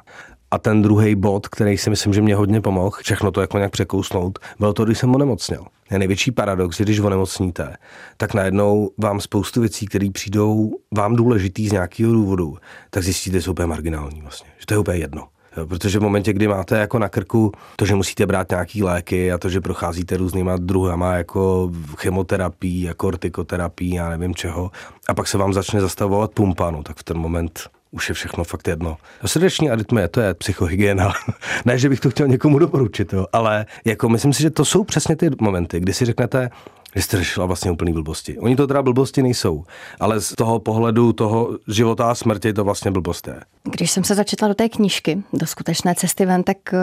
A 0.50 0.58
ten 0.58 0.82
druhý 0.82 1.14
bod, 1.14 1.48
který 1.48 1.78
si 1.78 1.90
myslím, 1.90 2.12
že 2.12 2.22
mě 2.22 2.34
hodně 2.34 2.60
pomohl, 2.60 2.96
všechno 3.02 3.30
to 3.30 3.40
jako 3.40 3.56
nějak 3.58 3.72
překousnout, 3.72 4.38
bylo 4.58 4.72
to, 4.72 4.84
když 4.84 4.98
jsem 4.98 5.14
onemocněl. 5.14 5.64
Je 5.90 5.98
největší 5.98 6.30
paradox, 6.30 6.76
že 6.76 6.84
když 6.84 7.00
onemocníte, 7.00 7.76
tak 8.16 8.34
najednou 8.34 8.90
vám 8.98 9.20
spoustu 9.20 9.60
věcí, 9.60 9.86
které 9.86 10.10
přijdou 10.10 10.70
vám 10.96 11.16
důležitý 11.16 11.69
z 11.69 11.72
nějakého 11.72 12.12
důvodu, 12.12 12.56
tak 12.90 13.02
zjistíte, 13.02 13.36
že 13.36 13.42
jsou 13.42 13.50
úplně 13.50 13.66
marginální 13.66 14.20
vlastně, 14.20 14.50
že 14.58 14.66
to 14.66 14.75
je 14.75 14.78
úplně 14.78 14.98
jedno. 14.98 15.28
Jo, 15.56 15.66
protože 15.66 15.98
v 15.98 16.02
momentě, 16.02 16.32
kdy 16.32 16.48
máte 16.48 16.78
jako 16.78 16.98
na 16.98 17.08
krku 17.08 17.52
to, 17.76 17.86
že 17.86 17.94
musíte 17.94 18.26
brát 18.26 18.50
nějaký 18.50 18.82
léky 18.82 19.32
a 19.32 19.38
to, 19.38 19.48
že 19.48 19.60
procházíte 19.60 20.16
různýma 20.16 20.56
druhama 20.56 21.14
jako 21.14 21.70
chemoterapii, 21.96 22.84
jako 22.84 22.96
kortikoterapii, 22.96 23.94
já 23.94 24.08
nevím 24.08 24.34
čeho, 24.34 24.70
a 25.08 25.14
pak 25.14 25.28
se 25.28 25.38
vám 25.38 25.52
začne 25.52 25.80
zastavovat 25.80 26.30
pumpa, 26.30 26.70
no, 26.70 26.82
tak 26.82 26.96
v 26.96 27.02
ten 27.02 27.18
moment 27.18 27.68
už 27.90 28.08
je 28.08 28.14
všechno 28.14 28.44
fakt 28.44 28.68
jedno. 28.68 28.96
Srdeční 29.26 29.70
arytmie, 29.70 30.08
to 30.08 30.20
je 30.20 30.34
psychohygiena. 30.34 31.12
ne, 31.64 31.78
že 31.78 31.88
bych 31.88 32.00
to 32.00 32.10
chtěl 32.10 32.28
někomu 32.28 32.58
doporučit, 32.58 33.12
jo, 33.12 33.26
ale 33.32 33.66
jako 33.84 34.08
myslím 34.08 34.32
si, 34.32 34.42
že 34.42 34.50
to 34.50 34.64
jsou 34.64 34.84
přesně 34.84 35.16
ty 35.16 35.30
momenty, 35.40 35.80
kdy 35.80 35.92
si 35.92 36.04
řeknete, 36.04 36.50
že 36.96 37.02
jste 37.02 37.17
řešila 37.17 37.46
vlastně 37.46 37.70
úplný 37.70 37.93
blbosti. 37.93 38.38
Oni 38.38 38.56
to 38.56 38.67
teda 38.67 38.82
blbosti 38.82 39.23
nejsou, 39.23 39.64
ale 40.00 40.20
z 40.20 40.35
toho 40.35 40.58
pohledu 40.58 41.12
toho 41.12 41.58
života 41.69 42.11
a 42.11 42.14
smrti 42.14 42.52
to 42.52 42.64
vlastně 42.64 42.90
blbost 42.90 43.29
je. 43.29 43.40
Když 43.62 43.90
jsem 43.90 44.05
se 44.05 44.14
začetla 44.14 44.49
do 44.49 44.55
té 44.55 44.69
knížky, 44.69 45.23
do 45.32 45.46
skutečné 45.46 45.94
cesty 45.94 46.26
ven, 46.26 46.43
tak 46.43 46.56
uh, 46.73 46.79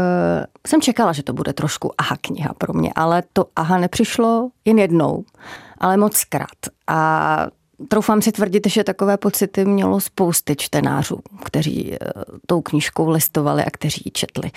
jsem 0.67 0.81
čekala, 0.81 1.13
že 1.13 1.23
to 1.23 1.33
bude 1.33 1.53
trošku 1.53 1.91
aha 1.97 2.17
kniha 2.21 2.53
pro 2.57 2.73
mě, 2.73 2.91
ale 2.95 3.23
to 3.33 3.45
aha 3.55 3.77
nepřišlo 3.77 4.49
jen 4.65 4.79
jednou, 4.79 5.23
ale 5.77 5.97
moc 5.97 6.23
krát. 6.23 6.49
A 6.87 7.47
Troufám 7.87 8.21
si 8.21 8.31
tvrdit, 8.31 8.67
že 8.67 8.83
takové 8.83 9.17
pocity 9.17 9.65
mělo 9.65 9.99
spousty 9.99 10.55
čtenářů, 10.55 11.19
kteří 11.45 11.93
eh, 11.93 11.97
tou 12.45 12.61
knížkou 12.61 13.09
listovali 13.09 13.63
a 13.63 13.69
kteří 13.71 14.01
ji 14.05 14.11
četli. 14.11 14.51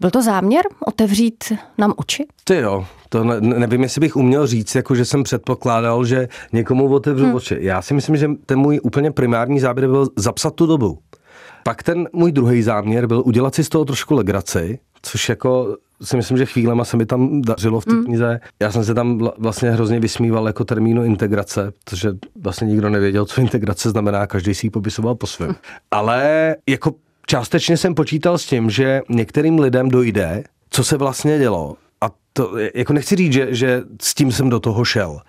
Byl 0.00 0.10
to 0.10 0.22
záměr 0.22 0.64
otevřít 0.86 1.52
nám 1.78 1.94
oči? 1.96 2.26
Ty 2.44 2.56
jo, 2.56 2.86
to 3.08 3.24
ne, 3.24 3.40
nevím, 3.40 3.82
jestli 3.82 4.00
bych 4.00 4.16
uměl 4.16 4.46
říct, 4.46 4.74
jako 4.74 4.94
že 4.94 5.04
jsem 5.04 5.22
předpokládal, 5.22 6.04
že 6.04 6.28
někomu 6.52 6.94
otevřu 6.94 7.24
hmm. 7.24 7.34
oči. 7.34 7.56
Já 7.60 7.82
si 7.82 7.94
myslím, 7.94 8.16
že 8.16 8.30
ten 8.46 8.58
můj 8.58 8.80
úplně 8.82 9.10
primární 9.10 9.60
záběr 9.60 9.88
byl 9.88 10.08
zapsat 10.16 10.54
tu 10.54 10.66
dobu. 10.66 10.98
Pak 11.64 11.82
ten 11.82 12.08
můj 12.12 12.32
druhý 12.32 12.62
záměr 12.62 13.06
byl 13.06 13.22
udělat 13.26 13.54
si 13.54 13.64
z 13.64 13.68
toho 13.68 13.84
trošku 13.84 14.14
legraci, 14.14 14.78
což 15.02 15.28
jako 15.28 15.76
si 16.04 16.16
myslím, 16.16 16.38
že 16.38 16.46
chvílema 16.46 16.84
se 16.84 16.96
mi 16.96 17.06
tam 17.06 17.42
dařilo 17.42 17.80
v 17.80 17.84
té 17.84 17.92
mm. 17.92 18.04
knize. 18.04 18.40
Já 18.60 18.72
jsem 18.72 18.84
se 18.84 18.94
tam 18.94 19.30
vlastně 19.38 19.70
hrozně 19.70 20.00
vysmíval 20.00 20.46
jako 20.46 20.64
termínu 20.64 21.04
integrace, 21.04 21.72
protože 21.84 22.12
vlastně 22.42 22.66
nikdo 22.66 22.90
nevěděl, 22.90 23.26
co 23.26 23.40
integrace 23.40 23.90
znamená, 23.90 24.26
každý 24.26 24.54
si 24.54 24.66
ji 24.66 24.70
popisoval 24.70 25.14
po 25.14 25.26
svém. 25.26 25.48
Mm. 25.48 25.54
Ale 25.90 26.56
jako 26.68 26.94
částečně 27.26 27.76
jsem 27.76 27.94
počítal 27.94 28.38
s 28.38 28.46
tím, 28.46 28.70
že 28.70 29.00
některým 29.08 29.58
lidem 29.58 29.88
dojde, 29.88 30.44
co 30.70 30.84
se 30.84 30.96
vlastně 30.96 31.38
dělo. 31.38 31.76
A 32.00 32.10
to, 32.32 32.52
jako 32.74 32.92
nechci 32.92 33.16
říct, 33.16 33.32
že, 33.32 33.54
že 33.54 33.82
s 34.02 34.14
tím 34.14 34.32
jsem 34.32 34.50
do 34.50 34.60
toho 34.60 34.84
šel, 34.84 35.20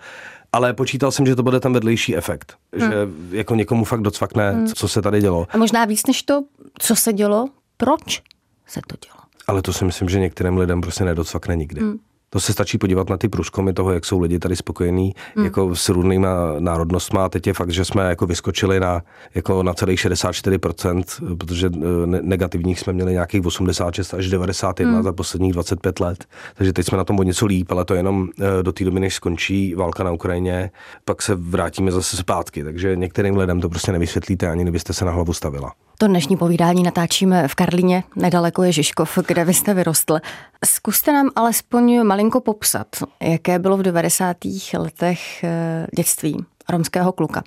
ale 0.52 0.72
počítal 0.72 1.12
jsem, 1.12 1.26
že 1.26 1.36
to 1.36 1.42
bude 1.42 1.60
tam 1.60 1.72
vedlejší 1.72 2.16
efekt. 2.16 2.56
Hmm. 2.78 2.90
Že 2.90 2.96
jako 3.30 3.54
někomu 3.54 3.84
fakt 3.84 4.02
docvakne, 4.02 4.50
hmm. 4.50 4.66
co 4.66 4.88
se 4.88 5.02
tady 5.02 5.20
dělo. 5.20 5.46
A 5.50 5.56
možná 5.56 5.84
víc 5.84 6.06
než 6.06 6.22
to, 6.22 6.44
co 6.78 6.96
se 6.96 7.12
dělo, 7.12 7.48
proč 7.76 8.22
se 8.66 8.80
to 8.86 8.96
dělo. 9.06 9.23
Ale 9.46 9.62
to 9.62 9.72
si 9.72 9.84
myslím, 9.84 10.08
že 10.08 10.20
některým 10.20 10.56
lidem 10.56 10.80
prostě 10.80 11.04
nedocvakne 11.04 11.56
nikdy. 11.56 11.80
Hmm. 11.80 11.98
To 12.34 12.40
se 12.40 12.52
stačí 12.52 12.78
podívat 12.78 13.10
na 13.10 13.16
ty 13.16 13.28
průzkumy 13.28 13.72
toho, 13.72 13.92
jak 13.92 14.04
jsou 14.04 14.20
lidi 14.20 14.38
tady 14.38 14.56
spokojení 14.56 15.14
hmm. 15.36 15.44
jako 15.44 15.76
s 15.76 15.88
různýma 15.88 16.28
národnostma. 16.58 17.28
Teď 17.28 17.46
je 17.46 17.54
fakt, 17.54 17.70
že 17.70 17.84
jsme 17.84 18.08
jako 18.08 18.26
vyskočili 18.26 18.80
na, 18.80 19.02
jako 19.34 19.62
na 19.62 19.74
celých 19.74 20.00
64%, 20.00 21.36
protože 21.36 21.70
eh, 21.74 22.22
negativních 22.22 22.80
jsme 22.80 22.92
měli 22.92 23.12
nějakých 23.12 23.46
86 23.46 24.14
až 24.14 24.30
91 24.30 24.92
hmm. 24.92 25.02
za 25.02 25.12
posledních 25.12 25.52
25 25.52 26.00
let. 26.00 26.24
Takže 26.54 26.72
teď 26.72 26.86
jsme 26.86 26.98
na 26.98 27.04
tom 27.04 27.18
o 27.18 27.22
něco 27.22 27.46
líp, 27.46 27.72
ale 27.72 27.84
to 27.84 27.94
jenom 27.94 28.28
eh, 28.40 28.62
do 28.62 28.72
té 28.72 28.84
doby, 28.84 29.00
než 29.00 29.14
skončí 29.14 29.74
válka 29.74 30.04
na 30.04 30.12
Ukrajině, 30.12 30.70
pak 31.04 31.22
se 31.22 31.34
vrátíme 31.34 31.92
zase 31.92 32.16
zpátky. 32.16 32.64
Takže 32.64 32.96
některým 32.96 33.36
lidem 33.36 33.60
to 33.60 33.68
prostě 33.68 33.92
nevysvětlíte, 33.92 34.48
ani 34.48 34.62
kdybyste 34.62 34.92
se 34.92 35.04
na 35.04 35.12
hlavu 35.12 35.32
stavila. 35.32 35.72
To 35.98 36.06
dnešní 36.06 36.36
povídání 36.36 36.82
natáčíme 36.82 37.48
v 37.48 37.54
Karlíně, 37.54 38.04
nedaleko 38.16 38.62
je 38.62 38.72
Žižkov, 38.72 39.18
kde 39.26 39.44
vy 39.44 39.54
jste 39.54 39.74
vyrostl. 39.74 40.18
Zkuste 40.64 41.12
nám 41.12 41.30
alespoň 41.36 42.02
malinko 42.02 42.40
popsat, 42.40 42.86
jaké 43.22 43.58
bylo 43.58 43.76
v 43.76 43.82
90. 43.82 44.36
letech 44.78 45.44
eh, 45.44 45.86
dětství 45.96 46.44
romského 46.68 47.12
kluka. 47.12 47.42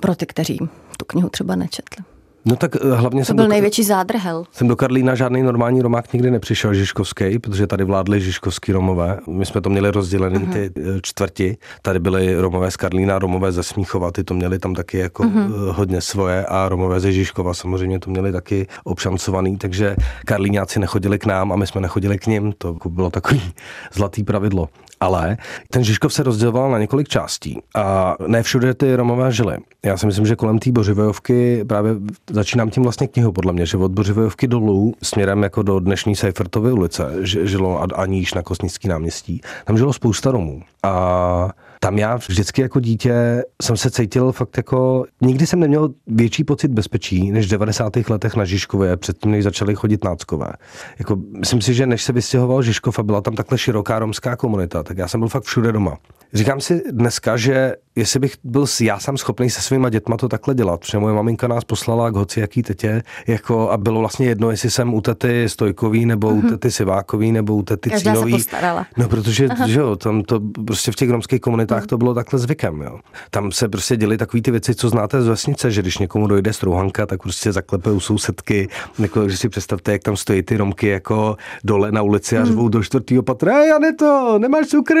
Pro 0.00 0.14
ty, 0.14 0.26
kteří 0.26 0.58
tu 0.96 1.04
knihu 1.04 1.28
třeba 1.28 1.56
nečetli. 1.56 2.04
No 2.44 2.56
tak 2.56 2.76
eh, 2.76 2.94
hlavně 2.94 3.20
to 3.20 3.24
jsem 3.24 3.36
byl 3.36 3.44
do, 3.44 3.48
největší 3.48 3.84
zádrhel. 3.84 4.44
Jsem 4.52 4.68
do 4.68 4.76
Karlína 4.76 5.14
žádný 5.14 5.42
normální 5.42 5.82
romák 5.82 6.12
nikdy 6.12 6.30
nepřišel 6.30 6.74
Žižkovský, 6.74 7.38
protože 7.38 7.66
tady 7.66 7.84
vládli 7.84 8.20
Žižkovský 8.20 8.72
romové. 8.72 9.18
My 9.26 9.46
jsme 9.46 9.60
to 9.60 9.70
měli 9.70 9.90
rozdělený 9.90 10.38
uh-huh. 10.38 10.52
ty 10.52 10.70
eh, 10.76 11.00
čtvrti. 11.02 11.56
Tady 11.82 11.98
byli 11.98 12.34
romové 12.34 12.70
z 12.70 12.76
Karlína, 12.76 13.18
romové 13.18 13.52
ze 13.52 13.62
Smíchova, 13.62 14.10
ty 14.10 14.24
to 14.24 14.34
měli 14.34 14.58
tam 14.58 14.74
taky 14.74 14.98
jako 14.98 15.22
uh-huh. 15.22 15.72
hodně 15.72 16.00
svoje 16.00 16.46
a 16.46 16.68
romové 16.68 17.00
ze 17.00 17.12
Žižkova 17.12 17.54
samozřejmě 17.54 17.98
to 17.98 18.10
měli 18.10 18.32
taky 18.32 18.66
obšancovaný, 18.84 19.56
takže 19.56 19.96
Karlíňáci 20.24 20.80
nechodili 20.80 21.18
k 21.18 21.26
nám 21.26 21.52
a 21.52 21.56
my 21.56 21.66
jsme 21.66 21.80
nechodili 21.80 22.18
k 22.18 22.26
nim. 22.26 22.52
To 22.58 22.76
bylo 22.88 23.10
takový 23.10 23.42
zlatý 23.92 24.24
pravidlo. 24.24 24.68
Ale 25.00 25.36
ten 25.70 25.84
Žižkov 25.84 26.14
se 26.14 26.22
rozděloval 26.22 26.70
na 26.70 26.78
několik 26.78 27.08
částí 27.08 27.62
a 27.74 28.16
ne 28.26 28.42
všude 28.42 28.74
ty 28.74 28.96
Romové 28.96 29.32
žili. 29.32 29.56
Já 29.84 29.96
si 29.96 30.06
myslím, 30.06 30.26
že 30.26 30.36
kolem 30.36 30.58
té 30.58 30.72
Bořivojovky 30.72 31.64
právě 31.64 31.92
začínám 32.30 32.70
tím 32.70 32.82
vlastně 32.82 33.08
knihu, 33.08 33.32
podle 33.32 33.52
mě, 33.52 33.66
že 33.66 33.76
od 33.76 33.92
Bořivojovky 33.92 34.46
dolů 34.46 34.94
směrem 35.02 35.42
jako 35.42 35.62
do 35.62 35.80
dnešní 35.80 36.16
Seifertovy 36.16 36.72
ulice 36.72 37.10
žilo 37.22 37.98
Aníš 37.98 38.34
na 38.34 38.42
Kosnický 38.42 38.88
náměstí. 38.88 39.40
Tam 39.64 39.78
žilo 39.78 39.92
spousta 39.92 40.30
Romů. 40.30 40.62
A 40.82 41.50
tam 41.80 41.98
já 41.98 42.16
vždycky 42.16 42.62
jako 42.62 42.80
dítě 42.80 43.42
jsem 43.62 43.76
se 43.76 43.90
cítil 43.90 44.32
fakt 44.32 44.56
jako, 44.56 45.04
nikdy 45.20 45.46
jsem 45.46 45.60
neměl 45.60 45.88
větší 46.06 46.44
pocit 46.44 46.68
bezpečí 46.68 47.32
než 47.32 47.46
v 47.46 47.50
90. 47.50 47.96
letech 48.08 48.36
na 48.36 48.44
Žižkově, 48.44 48.96
předtím, 48.96 49.30
než 49.30 49.44
začali 49.44 49.74
chodit 49.74 50.04
náckové. 50.04 50.52
Jako, 50.98 51.16
myslím 51.38 51.60
si, 51.60 51.74
že 51.74 51.86
než 51.86 52.02
se 52.02 52.12
vystěhoval 52.12 52.62
Žižkov 52.62 52.98
a 52.98 53.02
byla 53.02 53.20
tam 53.20 53.34
takhle 53.34 53.58
široká 53.58 53.98
romská 53.98 54.36
komunita, 54.36 54.82
tak 54.82 54.98
já 54.98 55.08
jsem 55.08 55.20
byl 55.20 55.28
fakt 55.28 55.44
všude 55.44 55.72
doma. 55.72 55.98
Říkám 56.32 56.60
si 56.60 56.82
dneska, 56.90 57.36
že 57.36 57.74
jestli 57.96 58.20
bych 58.20 58.34
byl 58.44 58.66
já 58.80 58.98
sám 58.98 59.16
schopný 59.16 59.50
se 59.50 59.62
svýma 59.62 59.88
dětma 59.88 60.16
to 60.16 60.28
takhle 60.28 60.54
dělat, 60.54 60.80
protože 60.80 60.98
moje 60.98 61.14
maminka 61.14 61.48
nás 61.48 61.64
poslala 61.64 62.10
k 62.10 62.14
hoci 62.14 62.40
jaký 62.40 62.62
tetě, 62.62 63.02
jako 63.26 63.70
a 63.70 63.76
bylo 63.76 64.00
vlastně 64.00 64.26
jedno, 64.26 64.50
jestli 64.50 64.70
jsem 64.70 64.94
u 64.94 65.00
tety 65.00 65.48
Stojkový, 65.48 66.06
nebo 66.06 66.28
mm-hmm. 66.28 66.38
u 66.38 66.42
mhm. 66.42 66.48
tety 66.48 66.70
Sivákový, 66.70 67.32
nebo 67.32 67.54
u 67.54 67.62
tety 67.62 67.90
Každá 67.90 68.12
Cínový. 68.12 68.32
Se 68.32 68.38
postarala. 68.38 68.86
No, 68.96 69.08
protože 69.08 69.48
že 69.66 69.80
jo, 69.80 69.96
tam 69.96 70.22
to 70.22 70.40
prostě 70.66 70.92
v 70.92 70.94
těch 70.94 71.10
romských 71.10 71.40
komunitách 71.40 71.82
mm. 71.82 71.86
to 71.86 71.98
bylo 71.98 72.14
takhle 72.14 72.38
zvykem. 72.38 72.82
Jo. 72.82 72.98
Tam 73.30 73.52
se 73.52 73.68
prostě 73.68 73.96
děli 73.96 74.18
takové 74.18 74.42
ty 74.42 74.50
věci, 74.50 74.74
co 74.74 74.88
znáte 74.88 75.22
z 75.22 75.26
vesnice, 75.26 75.70
že 75.70 75.82
když 75.82 75.98
někomu 75.98 76.26
dojde 76.26 76.52
strouhanka, 76.52 77.06
tak 77.06 77.22
prostě 77.22 77.52
zaklepe 77.52 77.90
u 77.90 78.00
sousedky, 78.00 78.68
jako, 78.98 79.28
že 79.28 79.36
si 79.36 79.48
představte, 79.48 79.92
jak 79.92 80.02
tam 80.02 80.16
stojí 80.16 80.42
ty 80.42 80.56
Romky 80.56 80.88
jako 80.88 81.36
dole 81.64 81.92
na 81.92 82.02
ulici 82.02 82.38
a 82.38 82.40
mm. 82.40 82.46
řvou 82.46 82.68
do 82.68 82.82
čtvrtého 82.82 83.22
patra, 83.22 83.64
Jane 83.64 83.92
to, 83.92 84.38
nemáš 84.38 84.66
cukr. 84.66 84.94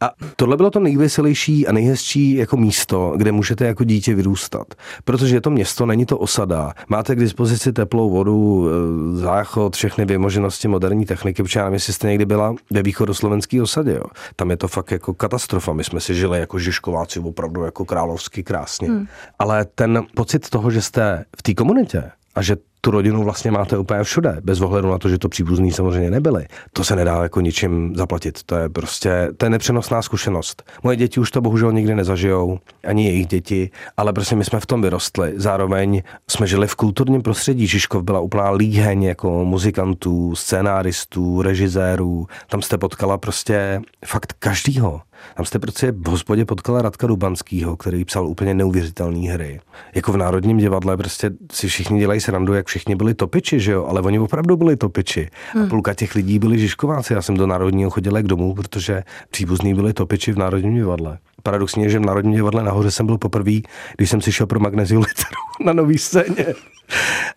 A 0.00 0.10
tohle 0.36 0.56
bylo 0.56 0.65
to 0.70 0.80
nejveselější 0.80 1.66
a 1.66 1.72
nejhezčí 1.72 2.34
jako 2.34 2.56
místo, 2.56 3.14
kde 3.16 3.32
můžete 3.32 3.66
jako 3.66 3.84
dítě 3.84 4.14
vyrůstat. 4.14 4.74
Protože 5.04 5.36
je 5.36 5.40
to 5.40 5.50
město, 5.50 5.86
není 5.86 6.06
to 6.06 6.18
osada. 6.18 6.72
Máte 6.88 7.14
k 7.14 7.20
dispozici 7.20 7.72
teplou 7.72 8.10
vodu, 8.10 8.68
e, 8.68 9.16
záchod, 9.16 9.76
všechny 9.76 10.04
vymoženosti 10.04 10.68
moderní 10.68 11.06
techniky, 11.06 11.42
protože 11.42 11.58
já 11.58 11.64
nevím, 11.64 11.74
jestli 11.74 11.92
jste 11.92 12.08
někdy 12.08 12.26
byla 12.26 12.54
ve 12.70 12.82
východoslovenské 12.82 13.62
osadě. 13.62 13.92
Jo. 13.92 14.04
Tam 14.36 14.50
je 14.50 14.56
to 14.56 14.68
fakt 14.68 14.90
jako 14.90 15.14
katastrofa. 15.14 15.72
My 15.72 15.84
jsme 15.84 16.00
si 16.00 16.14
žili 16.14 16.40
jako 16.40 16.58
Žižkováci 16.58 17.20
opravdu 17.20 17.64
jako 17.64 17.84
královsky 17.84 18.42
krásně. 18.42 18.88
Hmm. 18.88 19.06
Ale 19.38 19.66
ten 19.74 20.02
pocit 20.14 20.50
toho, 20.50 20.70
že 20.70 20.82
jste 20.82 21.24
v 21.38 21.42
té 21.42 21.54
komunitě 21.54 22.10
a 22.34 22.42
že 22.42 22.56
tu 22.86 22.90
rodinu 22.90 23.24
vlastně 23.24 23.50
máte 23.50 23.78
úplně 23.78 24.02
všude, 24.02 24.36
bez 24.44 24.60
ohledu 24.60 24.90
na 24.90 24.98
to, 24.98 25.08
že 25.08 25.18
to 25.18 25.28
příbuzní 25.28 25.72
samozřejmě 25.72 26.10
nebyli. 26.10 26.46
To 26.72 26.84
se 26.84 26.96
nedá 26.96 27.22
jako 27.22 27.40
ničím 27.40 27.96
zaplatit. 27.96 28.42
To 28.42 28.56
je 28.56 28.68
prostě, 28.68 29.28
to 29.36 29.46
je 29.46 29.50
nepřenosná 29.50 30.02
zkušenost. 30.02 30.62
Moje 30.82 30.96
děti 30.96 31.20
už 31.20 31.30
to 31.30 31.40
bohužel 31.40 31.72
nikdy 31.72 31.94
nezažijou, 31.94 32.58
ani 32.84 33.04
jejich 33.04 33.26
děti, 33.26 33.70
ale 33.96 34.12
prostě 34.12 34.36
my 34.36 34.44
jsme 34.44 34.60
v 34.60 34.66
tom 34.66 34.82
vyrostli. 34.82 35.32
Zároveň 35.36 36.02
jsme 36.30 36.46
žili 36.46 36.66
v 36.66 36.74
kulturním 36.74 37.22
prostředí. 37.22 37.66
Žižkov 37.66 38.02
byla 38.02 38.20
úplná 38.20 38.50
líheň 38.50 39.02
jako 39.02 39.44
muzikantů, 39.44 40.34
scénáristů, 40.34 41.42
režisérů. 41.42 42.26
Tam 42.48 42.62
jste 42.62 42.78
potkala 42.78 43.18
prostě 43.18 43.80
fakt 44.04 44.32
každýho. 44.38 45.00
Tam 45.36 45.46
jste 45.46 45.58
prostě 45.58 45.92
v 45.92 46.08
hospodě 46.08 46.44
potkala 46.44 46.82
Radka 46.82 47.06
Dubanskýho, 47.06 47.76
který 47.76 48.04
psal 48.04 48.26
úplně 48.26 48.54
neuvěřitelné 48.54 49.32
hry. 49.32 49.60
Jako 49.94 50.12
v 50.12 50.16
Národním 50.16 50.58
divadle 50.58 50.96
prostě 50.96 51.30
si 51.52 51.68
všichni 51.68 52.00
dělají 52.00 52.20
srandu, 52.20 52.54
jak 52.54 52.66
všichni 52.66 52.75
byli 52.96 53.14
topiči, 53.14 53.60
že 53.60 53.72
jo, 53.72 53.86
ale 53.86 54.00
oni 54.00 54.18
opravdu 54.18 54.56
byli 54.56 54.76
topiči. 54.76 55.28
Hmm. 55.52 55.64
A 55.64 55.68
půlka 55.68 55.94
těch 55.94 56.14
lidí 56.14 56.38
byli 56.38 56.58
Žižkováci. 56.58 57.12
Já 57.12 57.22
jsem 57.22 57.36
do 57.36 57.46
Národního 57.46 57.90
chodil 57.90 58.22
k 58.22 58.26
domů, 58.26 58.54
protože 58.54 59.02
příbuzní 59.30 59.74
byli 59.74 59.92
topiči 59.92 60.32
v 60.32 60.38
Národním 60.38 60.74
divadle. 60.74 61.18
Paradoxně 61.42 61.88
že 61.88 61.98
v 61.98 62.06
Národním 62.06 62.34
divadle 62.34 62.62
nahoře 62.62 62.90
jsem 62.90 63.06
byl 63.06 63.18
poprvé, 63.18 63.52
když 63.96 64.10
jsem 64.10 64.20
si 64.20 64.32
šel 64.32 64.46
pro 64.46 64.60
magneziu 64.60 65.00
literu 65.00 65.40
na 65.64 65.72
nový 65.72 65.98
scéně. 65.98 66.46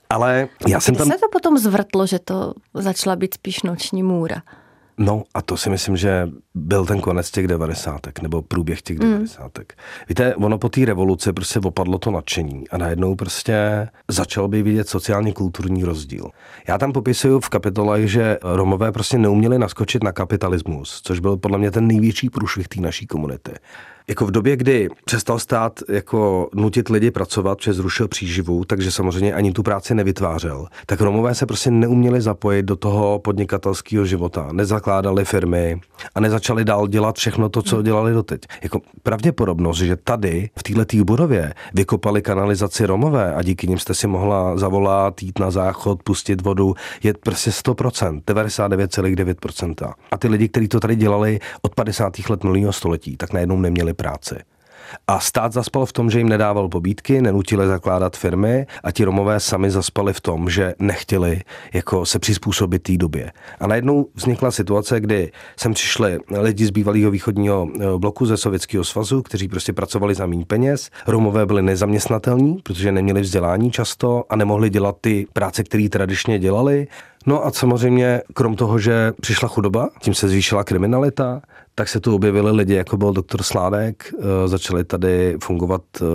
Ale 0.10 0.48
já 0.68 0.80
jsem 0.80 0.96
Kdy 0.96 1.00
tam... 1.00 1.12
se 1.12 1.18
to 1.18 1.28
potom 1.32 1.58
zvrtlo, 1.58 2.08
že 2.08 2.20
to 2.20 2.54
začala 2.74 3.16
být 3.16 3.34
spíš 3.34 3.64
noční 3.64 4.04
můra? 4.04 4.42
No 5.02 5.24
a 5.34 5.42
to 5.42 5.58
si 5.58 5.70
myslím, 5.70 5.98
že 5.98 6.30
byl 6.56 6.86
ten 6.86 7.02
konec 7.02 7.32
těch 7.32 7.48
devadesátek, 7.48 8.22
nebo 8.22 8.42
průběh 8.42 8.82
těch 8.82 9.00
hmm. 9.00 9.12
devadesátek. 9.12 9.74
Mm. 9.78 10.06
Víte, 10.10 10.36
ono 10.36 10.58
po 10.58 10.70
té 10.70 10.86
revoluci 10.86 11.34
prostě 11.34 11.60
opadlo 11.60 11.98
to 11.98 12.12
nadšení 12.12 12.70
a 12.70 12.78
najednou 12.78 13.16
prostě 13.16 13.88
začal 14.08 14.48
by 14.48 14.64
vidět 14.64 14.90
sociálně 14.90 15.34
kulturní 15.34 15.84
rozdíl. 15.84 16.30
Já 16.68 16.78
tam 16.78 16.92
popisuju 16.92 17.40
v 17.40 17.50
kapitole, 17.50 18.08
že 18.08 18.38
Romové 18.44 18.92
prostě 18.92 19.18
neuměli 19.18 19.60
naskočit 19.60 20.04
na 20.04 20.12
kapitalismus, 20.12 21.02
což 21.04 21.20
byl 21.20 21.38
podle 21.38 21.58
mě 21.58 21.72
ten 21.72 21.88
největší 21.88 22.30
průšvih 22.30 22.68
té 22.68 22.82
naší 22.82 23.08
komunity 23.08 23.52
jako 24.10 24.26
v 24.26 24.32
době, 24.32 24.58
kdy 24.58 24.90
přestal 25.06 25.40
stát 25.40 25.80
jako 25.90 26.50
nutit 26.56 26.90
lidi 26.90 27.12
pracovat, 27.12 27.58
protože 27.58 27.74
zrušil 27.74 28.08
příživu, 28.08 28.66
takže 28.66 28.92
samozřejmě 28.92 29.34
ani 29.34 29.52
tu 29.52 29.64
práci 29.64 29.96
nevytvářel, 29.96 30.68
tak 30.86 31.02
Romové 31.02 31.36
se 31.36 31.46
prostě 31.46 31.72
neuměli 31.72 32.22
zapojit 32.22 32.64
do 32.64 32.76
toho 32.76 33.20
podnikatelského 33.20 34.06
života, 34.06 34.50
nezakládali 34.52 35.26
firmy 35.26 35.82
a 36.16 36.20
nezačali 36.20 36.66
dál 36.66 36.88
dělat 36.88 37.16
všechno 37.16 37.50
to, 37.50 37.62
co 37.62 37.82
dělali 37.82 38.14
doteď. 38.14 38.42
Jako 38.64 38.82
pravděpodobnost, 39.04 39.78
že 39.78 39.96
tady 39.96 40.50
v 40.60 40.64
této 40.64 41.04
budově 41.04 41.54
vykopali 41.74 42.22
kanalizaci 42.22 42.86
Romové 42.86 43.34
a 43.34 43.42
díky 43.42 43.68
nim 43.68 43.80
jste 43.80 43.94
si 43.94 44.08
mohla 44.08 44.58
zavolat, 44.58 45.24
jít 45.24 45.40
na 45.40 45.52
záchod, 45.52 46.04
pustit 46.04 46.42
vodu, 46.42 46.76
je 47.04 47.14
prostě 47.14 47.50
100%, 47.50 48.22
99,9%. 48.22 49.94
A 50.12 50.18
ty 50.18 50.28
lidi, 50.28 50.50
kteří 50.50 50.68
to 50.68 50.80
tady 50.80 50.96
dělali 50.96 51.40
od 51.62 51.76
50. 51.76 52.14
let 52.30 52.44
minulého 52.44 52.74
století, 52.74 53.18
tak 53.18 53.34
najednou 53.34 53.58
neměli 53.58 53.94
práci. 54.00 54.36
A 55.08 55.20
stát 55.20 55.54
zaspal 55.54 55.86
v 55.86 55.94
tom, 55.94 56.10
že 56.10 56.20
jim 56.20 56.30
nedával 56.30 56.70
pobídky, 56.70 57.22
nenutili 57.22 57.68
zakládat 57.68 58.18
firmy 58.18 58.66
a 58.84 58.92
ti 58.92 59.04
Romové 59.04 59.40
sami 59.40 59.72
zaspali 59.72 60.14
v 60.14 60.22
tom, 60.22 60.50
že 60.50 60.74
nechtěli 60.80 61.42
jako 61.74 62.06
se 62.06 62.20
přizpůsobit 62.20 62.84
té 62.84 62.98
době. 62.98 63.32
A 63.60 63.68
najednou 63.68 64.08
vznikla 64.16 64.52
situace, 64.52 65.00
kdy 65.00 65.32
sem 65.58 65.74
přišli 65.74 66.20
lidi 66.42 66.66
z 66.66 66.70
bývalého 66.70 67.12
východního 67.12 67.70
eh, 67.76 67.98
bloku 67.98 68.26
ze 68.26 68.38
Sovětského 68.38 68.84
svazu, 68.84 69.22
kteří 69.22 69.48
prostě 69.48 69.74
pracovali 69.74 70.16
za 70.16 70.26
méně 70.26 70.46
peněz. 70.46 70.90
Romové 71.08 71.46
byli 71.46 71.62
nezaměstnatelní, 71.62 72.58
protože 72.64 72.92
neměli 72.92 73.22
vzdělání 73.22 73.72
často 73.72 74.24
a 74.30 74.36
nemohli 74.36 74.70
dělat 74.70 74.96
ty 75.02 75.28
práce, 75.34 75.64
které 75.64 75.90
tradičně 75.90 76.40
dělali. 76.40 76.88
No 77.26 77.46
a 77.46 77.52
samozřejmě, 77.52 78.22
krom 78.34 78.56
toho, 78.56 78.80
že 78.80 79.12
přišla 79.22 79.48
chudoba, 79.48 79.90
tím 80.00 80.14
se 80.14 80.30
zvýšila 80.30 80.64
kriminalita, 80.64 81.42
tak 81.76 81.90
se 81.90 82.00
tu 82.00 82.16
objevili 82.16 82.52
lidi, 82.52 82.74
jako 82.74 82.98
byl 82.98 83.14
doktor 83.14 83.44
Sládek, 83.44 84.14
eh, 84.20 84.48
začaly 84.48 84.84
tady 84.84 85.38
fungovat 85.44 85.82
eh, 86.02 86.06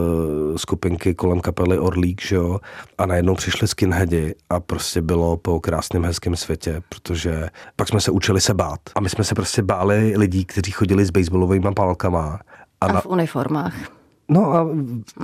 skupinky 0.59 1.15
kolem 1.15 1.41
kapely 1.41 1.79
Orlík, 1.79 2.23
že 2.23 2.37
jo, 2.37 2.61
a 2.99 3.07
najednou 3.07 3.35
přišli 3.35 3.69
skinheadi 3.69 4.35
a 4.51 4.61
prostě 4.61 5.03
bylo 5.03 5.37
po 5.37 5.61
krásném 5.61 6.05
hezkém 6.05 6.37
světě, 6.37 6.83
protože 6.89 7.49
pak 7.77 7.89
jsme 7.89 8.01
se 8.01 8.11
učili 8.11 8.41
se 8.41 8.55
bát. 8.55 8.81
A 8.95 9.01
my 9.01 9.11
jsme 9.11 9.25
se 9.25 9.35
prostě 9.35 9.63
báli 9.63 10.15
lidí, 10.17 10.45
kteří 10.45 10.71
chodili 10.71 11.05
s 11.05 11.11
baseballovými 11.11 11.75
pálkama. 11.75 12.41
A, 12.81 12.87
a 12.87 12.93
na... 12.93 13.01
v 13.01 13.07
uniformách. 13.07 13.75
No 14.29 14.55
a 14.55 14.69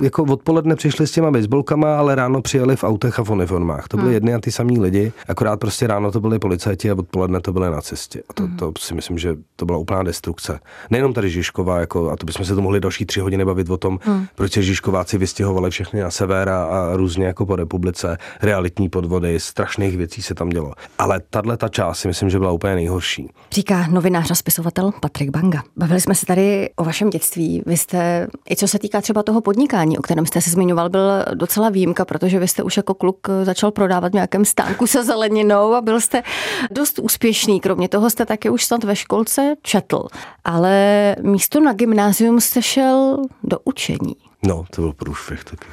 jako 0.01 0.23
odpoledne 0.23 0.75
přišli 0.75 1.07
s 1.07 1.11
těma 1.11 1.31
baseballkama, 1.31 1.97
ale 1.97 2.15
ráno 2.15 2.41
přijeli 2.41 2.75
v 2.75 2.83
autech 2.83 3.19
a 3.19 3.23
v 3.23 3.29
uniformách. 3.29 3.87
To 3.87 3.97
byly 3.97 4.07
hmm. 4.07 4.13
jedny 4.13 4.33
a 4.33 4.39
ty 4.39 4.51
samý 4.51 4.79
lidi, 4.79 5.11
akorát 5.27 5.59
prostě 5.59 5.87
ráno 5.87 6.11
to 6.11 6.19
byli 6.19 6.39
policajti 6.39 6.91
a 6.91 6.93
odpoledne 6.93 7.41
to 7.41 7.53
byly 7.53 7.71
nacisti. 7.71 8.19
A 8.29 8.33
to, 8.33 8.43
hmm. 8.43 8.57
to 8.57 8.73
si 8.79 8.93
myslím, 8.93 9.17
že 9.17 9.35
to 9.55 9.65
byla 9.65 9.77
úplná 9.77 10.03
destrukce. 10.03 10.59
Nejenom 10.89 11.13
tady 11.13 11.29
Žižková, 11.29 11.79
jako, 11.79 12.09
a 12.09 12.17
to 12.17 12.25
bychom 12.25 12.45
se 12.45 12.55
tu 12.55 12.61
mohli 12.61 12.79
další 12.79 13.05
tři 13.05 13.19
hodiny 13.19 13.45
bavit 13.45 13.69
o 13.69 13.77
tom, 13.77 13.99
hmm. 14.03 14.25
proč 14.35 14.53
se 14.53 14.61
Žižkováci 14.61 15.17
vystěhovali 15.17 15.69
všechny 15.69 16.01
na 16.01 16.11
sever 16.11 16.49
a, 16.49 16.63
a 16.63 16.95
různě 16.95 17.25
jako 17.25 17.45
po 17.45 17.55
republice, 17.55 18.17
realitní 18.41 18.89
podvody, 18.89 19.39
strašných 19.39 19.97
věcí 19.97 20.21
se 20.21 20.35
tam 20.35 20.49
dělo. 20.49 20.73
Ale 20.97 21.21
tahle 21.29 21.57
ta 21.57 21.67
část 21.67 21.99
si 21.99 22.07
myslím, 22.07 22.29
že 22.29 22.39
byla 22.39 22.51
úplně 22.51 22.75
nejhorší. 22.75 23.29
Říká 23.51 23.87
novinář 23.87 24.31
a 24.31 24.35
spisovatel 24.35 24.91
Patrik 24.99 25.29
Banga. 25.29 25.63
Bavili 25.77 26.01
jsme 26.01 26.15
se 26.15 26.25
tady 26.25 26.69
o 26.75 26.83
vašem 26.83 27.09
dětství. 27.09 27.63
Vy 27.65 27.77
jste, 27.77 28.27
i 28.49 28.55
co 28.55 28.67
se 28.67 28.79
týká 28.79 28.90
týká 28.91 29.01
třeba 29.01 29.23
toho 29.23 29.41
podnikání, 29.41 29.97
o 29.97 30.01
kterém 30.01 30.25
jste 30.25 30.41
se 30.41 30.49
zmiňoval, 30.49 30.89
byl 30.89 31.01
docela 31.33 31.69
výjimka, 31.69 32.05
protože 32.05 32.39
vy 32.39 32.47
jste 32.47 32.63
už 32.63 32.77
jako 32.77 32.93
kluk 32.93 33.27
začal 33.43 33.71
prodávat 33.71 34.11
v 34.11 34.13
nějakém 34.13 34.45
stánku 34.45 34.87
se 34.87 35.03
zeleninou 35.03 35.73
a 35.73 35.81
byl 35.81 36.01
jste 36.01 36.23
dost 36.71 36.99
úspěšný. 36.99 37.59
Kromě 37.59 37.89
toho 37.89 38.09
jste 38.09 38.25
také 38.25 38.49
už 38.49 38.65
snad 38.65 38.83
ve 38.83 38.95
školce 38.95 39.55
četl. 39.61 40.07
Ale 40.43 41.15
místo 41.21 41.59
na 41.59 41.73
gymnázium 41.73 42.41
jste 42.41 42.61
šel 42.61 43.17
do 43.43 43.57
učení. 43.63 44.15
No, 44.47 44.65
to 44.75 44.81
byl 44.81 44.93
průšvih 44.93 45.43
taky. 45.43 45.65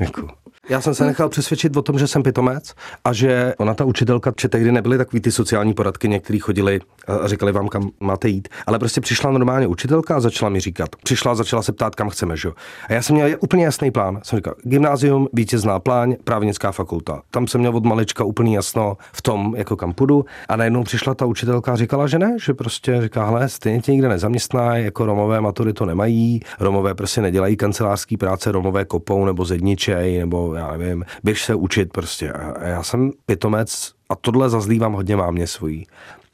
Jako. 0.00 0.28
Já 0.68 0.80
jsem 0.80 0.94
se 0.94 1.06
nechal 1.06 1.28
přesvědčit 1.28 1.76
o 1.76 1.82
tom, 1.82 1.98
že 1.98 2.06
jsem 2.06 2.22
pitomec 2.22 2.74
a 3.04 3.12
že 3.12 3.54
ona 3.58 3.74
ta 3.74 3.84
učitelka, 3.84 4.32
že 4.40 4.48
tehdy 4.48 4.72
nebyly 4.72 4.98
takový 4.98 5.20
ty 5.20 5.32
sociální 5.32 5.74
poradky, 5.74 6.08
někteří 6.08 6.38
chodili 6.38 6.80
a 7.06 7.28
říkali 7.28 7.52
vám, 7.52 7.68
kam 7.68 7.90
máte 8.00 8.28
jít, 8.28 8.48
ale 8.66 8.78
prostě 8.78 9.00
přišla 9.00 9.30
normálně 9.30 9.66
učitelka 9.66 10.16
a 10.16 10.20
začala 10.20 10.48
mi 10.48 10.60
říkat. 10.60 10.88
Přišla 11.04 11.32
a 11.32 11.34
začala 11.34 11.62
se 11.62 11.72
ptát, 11.72 11.94
kam 11.94 12.08
chceme, 12.08 12.36
že? 12.36 12.48
A 12.88 12.92
já 12.92 13.02
jsem 13.02 13.16
měl 13.16 13.36
úplně 13.40 13.64
jasný 13.64 13.90
plán. 13.90 14.20
Jsem 14.22 14.36
říkal, 14.36 14.54
gymnázium, 14.62 15.28
vítězná 15.32 15.80
pláň, 15.80 16.16
právnická 16.24 16.72
fakulta. 16.72 17.22
Tam 17.30 17.46
jsem 17.46 17.60
měl 17.60 17.76
od 17.76 17.84
malička 17.84 18.24
úplně 18.24 18.56
jasno 18.56 18.96
v 19.12 19.22
tom, 19.22 19.54
jako 19.56 19.76
kam 19.76 19.92
půjdu. 19.92 20.24
A 20.48 20.56
najednou 20.56 20.82
přišla 20.82 21.14
ta 21.14 21.26
učitelka 21.26 21.72
a 21.72 21.76
říkala, 21.76 22.06
že 22.06 22.18
ne, 22.18 22.36
že 22.44 22.54
prostě 22.54 23.02
říká, 23.02 23.26
hele, 23.26 23.48
stejně 23.48 23.80
tě 23.80 23.92
nikde 23.92 24.08
nezaměstná, 24.08 24.76
jako 24.76 25.06
Romové 25.06 25.40
matury 25.40 25.72
to 25.72 25.86
nemají, 25.86 26.40
Romové 26.60 26.94
prostě 26.94 27.20
nedělají 27.20 27.56
kancelářský 27.56 28.16
práce, 28.16 28.52
Romové 28.52 28.84
kopou 28.84 29.24
nebo 29.24 29.44
zedničej, 29.44 30.18
nebo 30.18 30.49
já 30.54 30.76
nevím, 30.76 31.04
běž 31.24 31.44
se 31.44 31.54
učit 31.54 31.92
prostě. 31.92 32.32
A 32.32 32.68
já 32.68 32.82
jsem 32.82 33.10
pitomec 33.26 33.92
a 34.08 34.16
tohle 34.16 34.50
zazlívám 34.50 34.92
hodně 34.92 35.16
mámě 35.16 35.46
svojí 35.46 35.86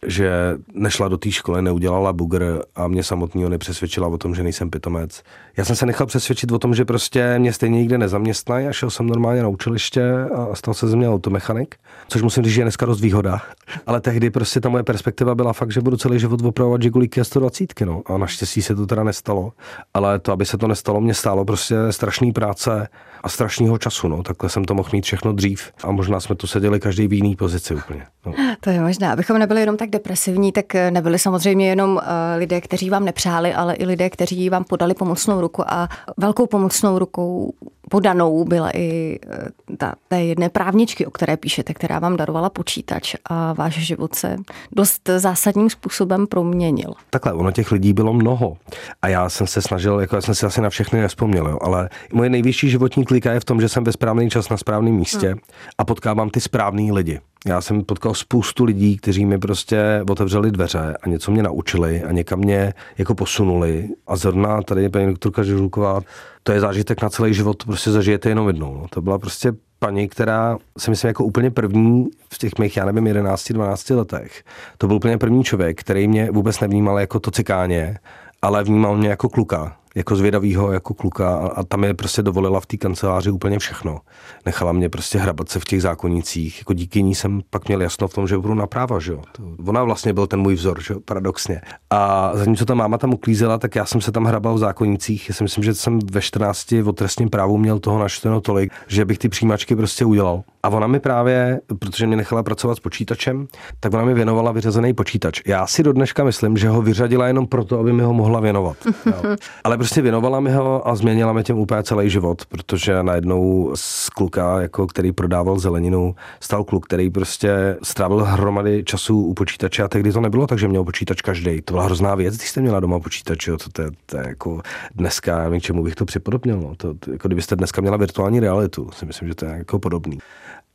že 0.07 0.31
nešla 0.73 1.09
do 1.09 1.19
té 1.19 1.31
školy, 1.31 1.63
neudělala 1.63 2.13
bugr 2.13 2.63
a 2.75 2.89
mě 2.89 3.03
samotného 3.03 3.49
nepřesvědčila 3.49 4.09
o 4.09 4.19
tom, 4.19 4.35
že 4.35 4.43
nejsem 4.43 4.71
pitomec. 4.71 5.23
Já 5.57 5.65
jsem 5.65 5.77
se 5.77 5.87
nechal 5.87 6.07
přesvědčit 6.07 6.53
o 6.53 6.59
tom, 6.59 6.75
že 6.75 6.85
prostě 6.85 7.39
mě 7.39 7.53
stejně 7.53 7.79
nikde 7.79 7.99
nezaměstnají 7.99 8.67
a 8.67 8.73
šel 8.73 8.91
jsem 8.91 9.07
normálně 9.07 9.43
na 9.43 9.49
učiliště 9.49 10.13
a 10.35 10.55
stal 10.55 10.75
se 10.75 10.89
ze 10.89 10.97
mě 10.97 11.09
automechanik, 11.09 11.75
což 12.09 12.23
musím 12.23 12.45
říct, 12.45 12.53
že 12.53 12.61
je 12.61 12.65
dneska 12.65 12.87
dost 12.87 13.01
výhoda. 13.01 13.41
Ale 13.87 14.01
tehdy 14.01 14.31
prostě 14.31 14.61
ta 14.61 14.69
moje 14.69 14.83
perspektiva 14.83 15.35
byla 15.35 15.53
fakt, 15.53 15.73
že 15.73 15.81
budu 15.81 15.97
celý 15.97 16.19
život 16.19 16.45
opravovat 16.45 16.83
žigulíky 16.83 17.21
a 17.21 17.25
120, 17.25 17.81
no. 17.81 18.03
A 18.07 18.19
naštěstí 18.19 18.63
se 18.63 18.75
to 18.75 18.87
teda 18.87 19.05
nestalo. 19.05 19.53
Ale 19.95 20.19
to, 20.19 20.33
aby 20.33 20.47
se 20.47 20.59
to 20.59 20.69
nestalo, 20.69 21.01
mě 21.01 21.15
stálo 21.15 21.45
prostě 21.45 21.77
strašný 21.91 22.33
práce 22.33 22.89
a 23.27 23.29
strašného 23.29 23.79
času. 23.79 24.09
No. 24.09 24.23
Takhle 24.23 24.51
jsem 24.51 24.65
to 24.65 24.75
mohl 24.75 24.89
mít 24.93 25.05
všechno 25.05 25.33
dřív 25.33 25.73
a 25.83 25.91
možná 25.91 26.21
jsme 26.21 26.35
tu 26.35 26.47
seděli 26.47 26.81
každý 26.81 27.09
v 27.09 27.13
jiný 27.13 27.37
pozici 27.37 27.75
úplně. 27.75 28.07
No. 28.27 28.33
To 28.61 28.71
je 28.71 28.81
možná. 28.81 29.13
Abychom 29.13 29.39
nebyli 29.39 29.61
jenom 29.61 29.77
tak 29.77 29.91
depresivní, 29.91 30.53
tak 30.53 30.75
nebyli 30.75 31.19
samozřejmě 31.19 31.69
jenom 31.69 31.91
uh, 31.97 32.03
lidé, 32.37 32.61
kteří 32.61 32.91
vám 32.91 33.05
nepřáli, 33.05 33.55
ale 33.55 33.75
i 33.75 33.85
lidé, 33.85 34.11
kteří 34.11 34.51
vám 34.51 34.65
podali 34.65 34.95
pomocnou 34.95 35.41
ruku 35.41 35.63
a 35.67 35.89
velkou 36.17 36.47
pomocnou 36.47 36.99
rukou 36.99 37.55
podanou 37.91 38.45
byla 38.45 38.71
i 38.75 39.19
eh, 39.31 39.77
ta, 39.77 39.95
té 40.09 40.25
jedné 40.25 40.49
právničky, 40.49 41.07
o 41.07 41.11
které 41.11 41.37
píšete, 41.37 41.75
která 41.75 41.99
vám 41.99 42.17
darovala 42.17 42.51
počítač 42.51 43.15
a 43.25 43.53
váš 43.53 43.75
život 43.75 44.15
se 44.15 44.37
dost 44.73 45.11
zásadním 45.17 45.71
způsobem 45.71 46.27
proměnil. 46.27 46.95
Takhle, 47.11 47.33
ono 47.33 47.53
těch 47.53 47.73
lidí 47.73 47.93
bylo 47.93 48.13
mnoho 48.13 48.57
a 49.03 49.09
já 49.09 49.29
jsem 49.29 49.47
se 49.47 49.63
snažil, 49.63 50.01
jako 50.01 50.17
já 50.17 50.23
jsem 50.23 50.35
si 50.35 50.47
asi 50.47 50.61
na 50.61 50.71
všechny 50.71 51.01
nespomněl, 51.01 51.47
jo, 51.49 51.59
ale 51.61 51.89
moje 52.13 52.31
nejvyšší 52.31 52.71
životní 52.71 53.05
klika 53.17 53.33
je 53.33 53.41
v 53.41 53.45
tom, 53.45 53.61
že 53.61 53.69
jsem 53.69 53.85
ve 53.85 53.93
správný 53.93 54.31
čas 54.31 54.49
na 54.49 54.57
správném 54.57 54.95
místě 54.95 55.29
hmm. 55.29 55.39
a 55.79 55.85
potkávám 55.85 56.31
ty 56.31 56.41
správný 56.41 56.93
lidi. 56.93 57.21
Já 57.47 57.61
jsem 57.61 57.85
potkal 57.85 58.15
spoustu 58.15 58.65
lidí, 58.65 58.97
kteří 58.97 59.27
mi 59.27 59.39
prostě 59.39 60.05
otevřeli 60.11 60.51
dveře 60.51 60.97
a 61.03 61.09
něco 61.09 61.31
mě 61.31 61.43
naučili 61.43 62.03
a 62.03 62.13
někam 62.13 62.39
mě 62.39 62.75
jako 62.99 63.15
posunuli. 63.15 63.89
A 64.07 64.17
zrovna 64.17 64.63
tady 64.63 64.89
paní 64.89 65.07
doktorka 65.07 65.43
Žilková, 65.43 66.01
to 66.43 66.53
je 66.53 66.61
zážitek 66.61 67.03
na 67.03 67.11
celý 67.11 67.35
život, 67.35 67.65
prostě 67.65 67.91
zažijete 67.91 68.29
jenom 68.29 68.47
jednou. 68.47 68.75
No. 68.75 68.87
To 68.91 69.03
byla 69.03 69.19
prostě 69.19 69.53
paní, 69.79 70.09
která 70.09 70.59
si 70.79 70.91
myslím 70.91 71.09
jako 71.09 71.25
úplně 71.25 71.51
první 71.51 72.07
v 72.33 72.39
těch 72.39 72.53
mých, 72.59 72.77
já 72.77 72.85
nevím, 72.85 73.07
11, 73.07 73.53
12 73.53 73.91
letech. 73.91 74.45
To 74.79 74.87
byl 74.87 74.97
úplně 74.97 75.19
první 75.19 75.45
člověk, 75.45 75.81
který 75.81 76.09
mě 76.09 76.31
vůbec 76.31 76.61
nevnímal 76.61 77.01
jako 77.01 77.21
to 77.21 77.31
cikáně, 77.31 77.99
ale 78.43 78.65
vnímal 78.65 78.97
mě 78.97 79.09
jako 79.09 79.29
kluka 79.29 79.77
jako 79.97 80.17
zvědavýho 80.17 80.73
jako 80.73 80.95
kluka 80.95 81.37
a, 81.37 81.47
a 81.47 81.65
tam 81.65 81.85
je 81.85 81.95
prostě 81.95 82.23
dovolila 82.23 82.61
v 82.61 82.67
té 82.67 82.77
kanceláři 82.77 83.31
úplně 83.31 83.59
všechno. 83.59 84.01
Nechala 84.47 84.73
mě 84.73 84.89
prostě 84.89 85.19
hrabat 85.19 85.49
se 85.49 85.61
v 85.61 85.65
těch 85.65 85.83
zákonnicích. 85.83 86.59
Jako 86.59 86.73
díky 86.73 87.03
ní 87.03 87.15
jsem 87.15 87.41
pak 87.51 87.69
měl 87.69 87.83
jasno 87.83 88.09
v 88.09 88.15
tom, 88.15 88.29
že 88.29 88.39
budu 88.39 88.55
na 88.55 88.67
práva, 88.67 88.99
že 88.99 89.13
jo. 89.13 89.23
To, 89.33 89.43
ona 89.67 89.85
vlastně 89.85 90.13
byl 90.13 90.27
ten 90.27 90.41
můj 90.41 90.55
vzor, 90.55 90.83
že 90.83 90.95
jo, 90.95 91.01
paradoxně. 91.01 91.61
A 91.91 92.31
zatímco 92.35 92.65
ta 92.65 92.75
máma 92.75 92.99
tam 92.99 93.15
uklízela, 93.15 93.59
tak 93.59 93.75
já 93.77 93.87
jsem 93.87 94.01
se 94.01 94.13
tam 94.13 94.25
hrabal 94.25 94.55
v 94.55 94.59
zákonnicích. 94.59 95.29
Já 95.29 95.35
si 95.35 95.43
myslím, 95.43 95.65
že 95.65 95.75
jsem 95.75 95.99
ve 96.13 96.23
14 96.23 96.73
o 96.73 96.93
trestním 96.93 97.29
právu 97.29 97.59
měl 97.59 97.79
toho 97.79 97.99
načteno 97.99 98.41
tolik, 98.41 98.73
že 98.87 99.05
bych 99.05 99.19
ty 99.19 99.29
přijímačky 99.29 99.77
prostě 99.77 100.05
udělal. 100.05 100.43
A 100.63 100.69
ona 100.69 100.87
mi 100.87 101.01
právě, 101.01 101.61
protože 101.79 102.07
mě 102.07 102.17
nechala 102.17 102.43
pracovat 102.43 102.77
s 102.77 102.81
počítačem, 102.81 103.47
tak 103.81 103.95
ona 103.95 104.05
mi 104.05 104.15
věnovala 104.15 104.53
vyřazený 104.53 104.95
počítač. 104.95 105.41
Já 105.47 105.67
si 105.67 105.83
do 105.83 105.93
dneška 105.93 106.25
myslím, 106.25 106.57
že 106.57 106.69
ho 106.69 106.83
vyřadila 106.83 107.27
jenom 107.27 107.47
proto, 107.47 107.79
aby 107.79 107.93
mi 107.93 108.03
ho 108.03 108.13
mohla 108.13 108.41
věnovat. 108.41 108.77
Jo. 109.07 109.37
Ale 109.65 109.77
prostě 109.87 110.03
věnovala 110.03 110.41
mi 110.41 110.53
ho 110.53 110.89
a 110.89 110.95
změnila 110.95 111.33
mi 111.33 111.45
tím 111.45 111.59
úplně 111.59 111.83
celý 111.83 112.11
život, 112.11 112.47
protože 112.47 113.03
najednou 113.03 113.73
z 113.75 114.11
kluka, 114.11 114.61
jako 114.61 114.87
který 114.87 115.13
prodával 115.13 115.59
zeleninu, 115.59 116.15
stal 116.41 116.65
kluk, 116.65 116.87
který 116.87 117.11
prostě 117.11 117.77
strávil 117.83 118.25
hromady 118.25 118.85
času 118.85 119.25
u 119.25 119.35
počítače 119.35 119.83
a 119.83 119.89
tehdy 119.89 120.13
to 120.13 120.21
nebylo 120.21 120.47
tak, 120.47 120.59
že 120.59 120.69
měl 120.69 120.85
počítač 120.85 121.23
každý. 121.23 121.63
To 121.63 121.75
byla 121.75 121.85
hrozná 121.85 122.15
věc, 122.15 122.37
když 122.37 122.49
jste 122.49 122.61
měla 122.61 122.81
doma 122.81 123.01
počítač, 123.01 123.47
jo, 123.47 123.57
to, 123.57 123.71
to, 123.71 123.83
to, 124.07 124.17
jako 124.17 124.61
dneska, 124.95 125.39
nevím, 125.39 125.61
čemu 125.61 125.83
bych 125.83 125.95
to 125.95 126.05
připodobnil. 126.05 126.61
No. 126.61 126.75
To, 126.77 126.95
to, 126.95 127.13
jako 127.13 127.29
kdybyste 127.29 127.57
dneska 127.57 127.81
měla 127.81 127.97
virtuální 127.97 128.41
realitu, 128.41 128.91
si 128.93 129.07
myslím, 129.07 129.29
že 129.29 129.35
to 129.35 129.45
je 129.45 129.53
jako 129.53 129.79
podobný. 129.79 130.19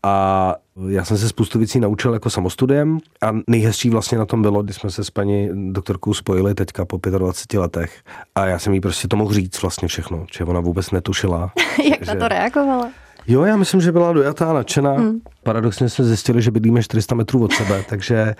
A 0.03 0.55
já 0.87 1.05
jsem 1.05 1.17
se 1.17 1.29
spoustu 1.29 1.59
věcí 1.59 1.79
naučil 1.79 2.13
jako 2.13 2.29
samostudiem 2.29 2.97
a 3.21 3.31
nejhezčí 3.47 3.89
vlastně 3.89 4.17
na 4.17 4.25
tom 4.25 4.41
bylo, 4.41 4.63
když 4.63 4.75
jsme 4.75 4.91
se 4.91 5.03
s 5.03 5.09
paní 5.09 5.49
doktorkou 5.73 6.13
spojili 6.13 6.55
teďka 6.55 6.85
po 6.85 6.99
25 7.17 7.59
letech 7.59 8.01
a 8.35 8.45
já 8.45 8.59
jsem 8.59 8.73
jí 8.73 8.81
prostě 8.81 9.07
to 9.07 9.15
mohl 9.15 9.33
říct 9.33 9.61
vlastně 9.61 9.87
všechno, 9.87 10.25
že 10.37 10.43
ona 10.43 10.59
vůbec 10.59 10.91
netušila. 10.91 11.51
Jak 11.91 12.07
na 12.07 12.15
to 12.15 12.27
reagovala? 12.27 12.89
Jo, 13.31 13.43
já 13.43 13.55
myslím, 13.55 13.81
že 13.81 13.91
byla 13.91 14.13
dojatá, 14.13 14.53
nadšená. 14.53 14.93
Hmm. 14.93 15.19
Paradoxně 15.43 15.89
jsme 15.89 16.05
zjistili, 16.05 16.41
že 16.41 16.51
bydlíme 16.51 16.83
400 16.83 17.15
metrů 17.15 17.43
od 17.43 17.53
sebe, 17.53 17.83
takže 17.89 18.35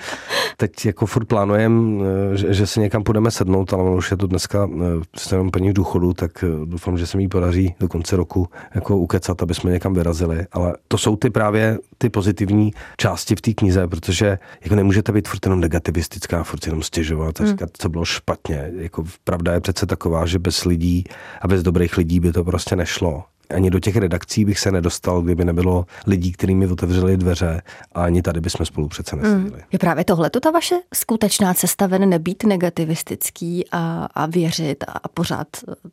teď 0.58 0.86
jako 0.86 1.06
furt 1.06 1.25
plánujeme, 1.25 2.04
eh, 2.34 2.38
že, 2.38 2.54
že 2.54 2.67
si 2.67 2.80
někam 2.80 3.04
půjdeme 3.04 3.32
sednout, 3.32 3.73
ale 3.73 3.95
už 3.95 4.12
je 4.12 4.17
to 4.17 4.27
dneska 4.27 4.69
s 5.17 5.32
jenom 5.32 5.51
paní 5.51 5.69
v 5.69 5.73
důchodu, 5.73 6.13
tak 6.13 6.43
eh, 6.43 6.65
doufám, 6.65 6.97
že 6.97 7.08
se 7.08 7.17
mi 7.17 7.27
podaří 7.27 7.75
do 7.80 7.88
konce 7.88 8.15
roku 8.15 8.47
jako 8.75 8.97
ukecat, 8.97 9.41
aby 9.41 9.54
jsme 9.54 9.71
někam 9.71 9.93
vyrazili. 9.93 10.45
Ale 10.51 10.75
to 10.88 10.97
jsou 10.97 11.15
ty 11.15 11.30
právě 11.30 11.77
ty 11.97 12.10
pozitivní 12.10 12.73
části 12.97 13.36
v 13.36 13.41
té 13.41 13.54
knize, 13.54 13.88
protože 13.88 14.38
jako 14.62 14.75
nemůžete 14.75 15.12
být 15.12 15.27
furt 15.27 15.45
jenom 15.45 15.60
negativistická, 15.60 16.43
furt 16.43 16.65
jenom 16.65 16.84
stěžovat 16.84 17.41
a 17.41 17.43
hmm. 17.43 17.51
říkat, 17.51 17.69
co 17.77 17.89
bylo 17.89 18.06
špatně. 18.06 18.71
Jako 18.75 19.04
pravda 19.23 19.54
je 19.54 19.60
přece 19.60 19.86
taková, 19.86 20.25
že 20.25 20.39
bez 20.39 20.65
lidí 20.65 21.04
a 21.41 21.47
bez 21.47 21.63
dobrých 21.63 21.97
lidí 21.97 22.19
by 22.19 22.32
to 22.32 22.43
prostě 22.43 22.75
nešlo 22.75 23.23
ani 23.52 23.70
do 23.70 23.80
těch 23.80 23.96
redakcí 23.96 24.46
bych 24.46 24.60
se 24.60 24.72
nedostal, 24.72 25.22
kdyby 25.22 25.46
nebylo 25.46 25.86
lidí, 26.08 26.32
kteří 26.32 26.56
mi 26.56 26.68
otevřeli 26.68 27.18
dveře 27.18 27.62
a 27.92 28.04
ani 28.04 28.22
tady 28.22 28.42
bychom 28.42 28.66
spolu 28.66 28.88
přece 28.88 29.16
neseděli. 29.16 29.44
Mm. 29.44 29.60
Je 29.72 29.80
právě 29.80 30.06
tohle 30.06 30.30
to 30.30 30.40
ta 30.40 30.52
vaše 30.52 30.76
skutečná 30.94 31.54
cesta 31.54 31.88
ven 31.88 32.10
nebýt 32.10 32.44
negativistický 32.44 33.66
a, 33.72 34.08
a 34.16 34.26
věřit 34.26 34.84
a, 34.88 34.92
a 34.92 35.08
pořád 35.08 35.48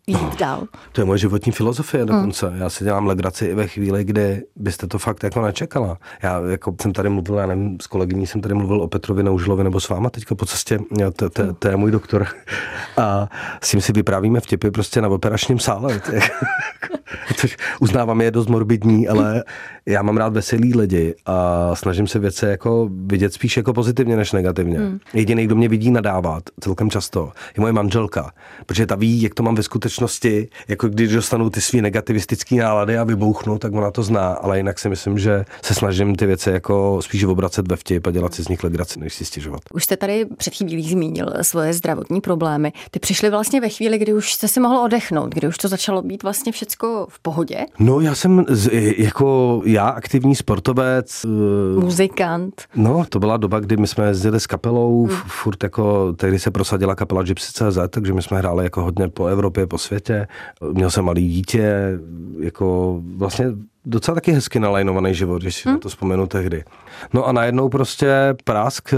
jít 0.06 0.22
no, 0.22 0.32
dál. 0.38 0.66
To 0.92 1.00
je 1.00 1.04
moje 1.04 1.18
životní 1.18 1.52
filozofie 1.52 2.04
dokonce. 2.04 2.50
Mm. 2.50 2.60
Já 2.60 2.70
si 2.70 2.84
dělám 2.84 3.06
legraci 3.06 3.46
i 3.46 3.54
ve 3.54 3.66
chvíli, 3.66 4.04
kdy 4.04 4.42
byste 4.56 4.86
to 4.86 4.98
fakt 4.98 5.22
jako 5.24 5.42
nečekala. 5.42 5.98
Já 6.22 6.40
jako 6.40 6.74
jsem 6.82 6.92
tady 6.92 7.08
mluvil, 7.08 7.34
já 7.36 7.46
nevím, 7.46 7.78
s 7.82 7.86
kolegyní 7.86 8.26
jsem 8.26 8.40
tady 8.40 8.54
mluvil 8.54 8.82
o 8.82 8.88
Petrovi 8.88 9.22
Neužlovi 9.22 9.64
nebo 9.64 9.80
s 9.80 9.88
váma 9.88 10.10
teďka 10.10 10.34
po 10.34 10.46
cestě, 10.46 10.78
to, 11.16 11.30
to, 11.30 11.54
to 11.54 11.68
je 11.68 11.76
můj 11.76 11.90
doktor. 11.90 12.26
A 12.96 13.28
s 13.62 13.70
tím 13.70 13.80
si 13.80 13.92
vyprávíme 13.92 14.40
vtipy 14.40 14.70
prostě 14.70 15.00
na 15.00 15.08
operačním 15.08 15.58
sále. 15.58 16.00
což 17.56 17.56
uznávám 17.80 18.20
je 18.20 18.30
dost 18.30 18.48
morbidní, 18.48 19.08
ale 19.08 19.44
já 19.86 20.02
mám 20.02 20.16
rád 20.16 20.32
veselý 20.32 20.74
lidi 20.74 21.14
a 21.26 21.70
snažím 21.74 22.06
se 22.06 22.18
věci 22.18 22.46
jako 22.46 22.90
vidět 22.92 23.32
spíš 23.32 23.56
jako 23.56 23.72
pozitivně 23.72 24.16
než 24.16 24.32
negativně. 24.32 24.78
Hmm. 24.78 24.98
Jediný, 25.14 25.46
kdo 25.46 25.56
mě 25.56 25.68
vidí 25.68 25.90
nadávat 25.90 26.42
celkem 26.60 26.90
často, 26.90 27.32
je 27.56 27.60
moje 27.60 27.72
manželka, 27.72 28.32
protože 28.66 28.86
ta 28.86 28.94
ví, 28.94 29.22
jak 29.22 29.34
to 29.34 29.42
mám 29.42 29.54
ve 29.54 29.62
skutečnosti, 29.62 30.48
jako 30.68 30.88
když 30.88 31.12
dostanu 31.12 31.50
ty 31.50 31.60
svý 31.60 31.82
negativistické 31.82 32.54
nálady 32.54 32.98
a 32.98 33.04
vybouchnu, 33.04 33.58
tak 33.58 33.72
ona 33.72 33.90
to 33.90 34.02
zná, 34.02 34.28
ale 34.28 34.56
jinak 34.56 34.78
si 34.78 34.88
myslím, 34.88 35.18
že 35.18 35.44
se 35.62 35.74
snažím 35.74 36.16
ty 36.16 36.26
věci 36.26 36.50
jako 36.50 37.02
spíš 37.02 37.24
obracet 37.24 37.68
ve 37.68 37.76
vtip 37.76 38.06
a 38.06 38.10
dělat 38.10 38.34
si 38.34 38.42
z 38.42 38.48
nich 38.48 38.64
legraci, 38.64 39.00
než 39.00 39.14
si 39.14 39.24
stěžovat. 39.24 39.60
Už 39.74 39.84
jste 39.84 39.96
tady 39.96 40.26
před 40.36 40.54
chvílí 40.54 40.90
zmínil 40.90 41.26
svoje 41.42 41.72
zdravotní 41.72 42.20
problémy. 42.20 42.72
Ty 42.90 42.98
přišly 42.98 43.30
vlastně 43.30 43.60
ve 43.60 43.68
chvíli, 43.68 43.98
kdy 43.98 44.12
už 44.12 44.32
jste 44.32 44.48
si 44.48 44.60
mohl 44.60 44.76
odechnout, 44.76 45.34
kdy 45.34 45.48
už 45.48 45.58
to 45.58 45.68
začalo 45.68 46.02
být 46.02 46.22
vlastně 46.22 46.52
všecko 46.52 47.06
v 47.10 47.18
pohodě? 47.20 47.37
No 47.78 48.00
já 48.00 48.14
jsem 48.14 48.44
z, 48.48 48.70
jako 48.98 49.60
já 49.64 49.88
aktivní 49.88 50.34
sportovec. 50.34 51.24
Eh, 51.24 51.80
Muzikant. 51.80 52.62
No, 52.76 53.04
to 53.08 53.18
byla 53.18 53.36
doba, 53.36 53.60
kdy 53.60 53.76
my 53.76 53.86
jsme 53.86 54.06
jezdili 54.06 54.40
s 54.40 54.46
kapelou, 54.46 55.06
hmm. 55.06 55.16
furt 55.26 55.62
jako, 55.62 56.12
tehdy 56.12 56.38
se 56.38 56.50
prosadila 56.50 56.94
kapela 56.94 57.22
Gypsy.cz, 57.22 57.78
takže 57.90 58.12
my 58.12 58.22
jsme 58.22 58.38
hráli 58.38 58.64
jako 58.64 58.82
hodně 58.82 59.08
po 59.08 59.26
Evropě, 59.26 59.66
po 59.66 59.78
světě. 59.78 60.26
Měl 60.72 60.90
jsem 60.90 61.04
malý 61.04 61.28
dítě, 61.28 61.98
jako 62.40 63.00
vlastně 63.16 63.46
docela 63.84 64.14
taky 64.14 64.32
hezky 64.32 64.60
nalajnovaný 64.60 65.14
život, 65.14 65.42
když 65.42 65.54
si 65.54 65.62
hmm. 65.68 65.74
na 65.74 65.78
to 65.78 65.88
vzpomenu 65.88 66.26
tehdy. 66.26 66.64
No 67.14 67.26
a 67.26 67.32
najednou 67.32 67.68
prostě 67.68 68.36
prásk, 68.44 68.94
eh, 68.94 68.96